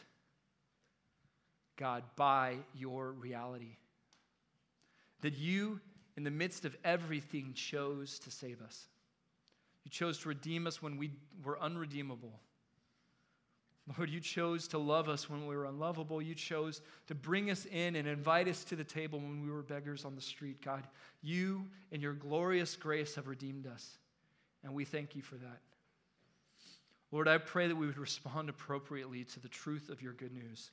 God, 1.75 2.01
by 2.15 2.55
your 2.73 3.11
reality. 3.11 3.75
That 5.21 5.37
you, 5.37 5.79
in 6.15 6.23
the 6.23 6.31
midst 6.31 6.65
of 6.65 6.75
everything, 6.83 7.53
chose 7.53 8.17
to 8.17 8.31
save 8.31 8.63
us. 8.63 8.87
You 9.83 9.91
chose 9.91 10.17
to 10.21 10.29
redeem 10.29 10.65
us 10.65 10.81
when 10.81 10.97
we 10.97 11.11
were 11.43 11.61
unredeemable. 11.61 12.39
Lord, 13.95 14.09
you 14.09 14.19
chose 14.19 14.67
to 14.69 14.77
love 14.77 15.07
us 15.07 15.29
when 15.29 15.47
we 15.47 15.55
were 15.55 15.65
unlovable. 15.65 16.21
You 16.21 16.35
chose 16.35 16.81
to 17.07 17.15
bring 17.15 17.49
us 17.49 17.65
in 17.65 17.95
and 17.95 18.07
invite 18.07 18.47
us 18.49 18.65
to 18.65 18.75
the 18.75 18.83
table 18.83 19.19
when 19.19 19.41
we 19.41 19.49
were 19.49 19.61
beggars 19.61 20.03
on 20.03 20.15
the 20.15 20.21
street. 20.21 20.61
God, 20.61 20.85
you, 21.21 21.65
in 21.91 22.01
your 22.01 22.13
glorious 22.13 22.75
grace, 22.75 23.15
have 23.15 23.27
redeemed 23.27 23.65
us. 23.65 23.97
And 24.63 24.73
we 24.73 24.83
thank 24.83 25.15
you 25.15 25.21
for 25.21 25.35
that. 25.35 25.61
Lord, 27.11 27.29
I 27.29 27.37
pray 27.37 27.69
that 27.69 27.75
we 27.75 27.85
would 27.85 27.97
respond 27.97 28.49
appropriately 28.49 29.23
to 29.23 29.39
the 29.39 29.47
truth 29.47 29.89
of 29.89 30.01
your 30.01 30.11
good 30.11 30.33
news. 30.33 30.71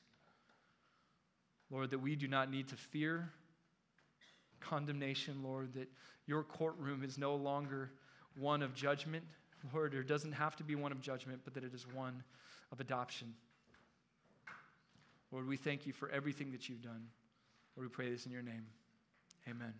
Lord, 1.71 1.91
that 1.91 1.99
we 1.99 2.17
do 2.17 2.27
not 2.27 2.51
need 2.51 2.67
to 2.69 2.75
fear 2.75 3.31
condemnation, 4.59 5.43
Lord, 5.43 5.73
that 5.75 5.87
your 6.25 6.43
courtroom 6.43 7.03
is 7.03 7.17
no 7.17 7.35
longer 7.35 7.91
one 8.35 8.61
of 8.61 8.73
judgment, 8.73 9.23
Lord, 9.73 9.93
there 9.93 10.03
doesn't 10.03 10.33
have 10.33 10.55
to 10.57 10.63
be 10.63 10.75
one 10.75 10.91
of 10.91 11.01
judgment, 11.01 11.41
but 11.43 11.53
that 11.53 11.63
it 11.63 11.73
is 11.73 11.85
one 11.93 12.23
of 12.75 12.81
adoption. 12.81 13.33
Lord, 15.31 15.47
we 15.47 15.57
thank 15.57 15.87
you 15.87 15.93
for 15.93 16.09
everything 16.09 16.51
that 16.51 16.69
you've 16.69 16.81
done. 16.81 17.07
Lord, 17.75 17.89
we 17.89 17.93
pray 17.93 18.09
this 18.09 18.25
in 18.25 18.31
your 18.31 18.41
name. 18.41 18.65
Amen. 19.49 19.73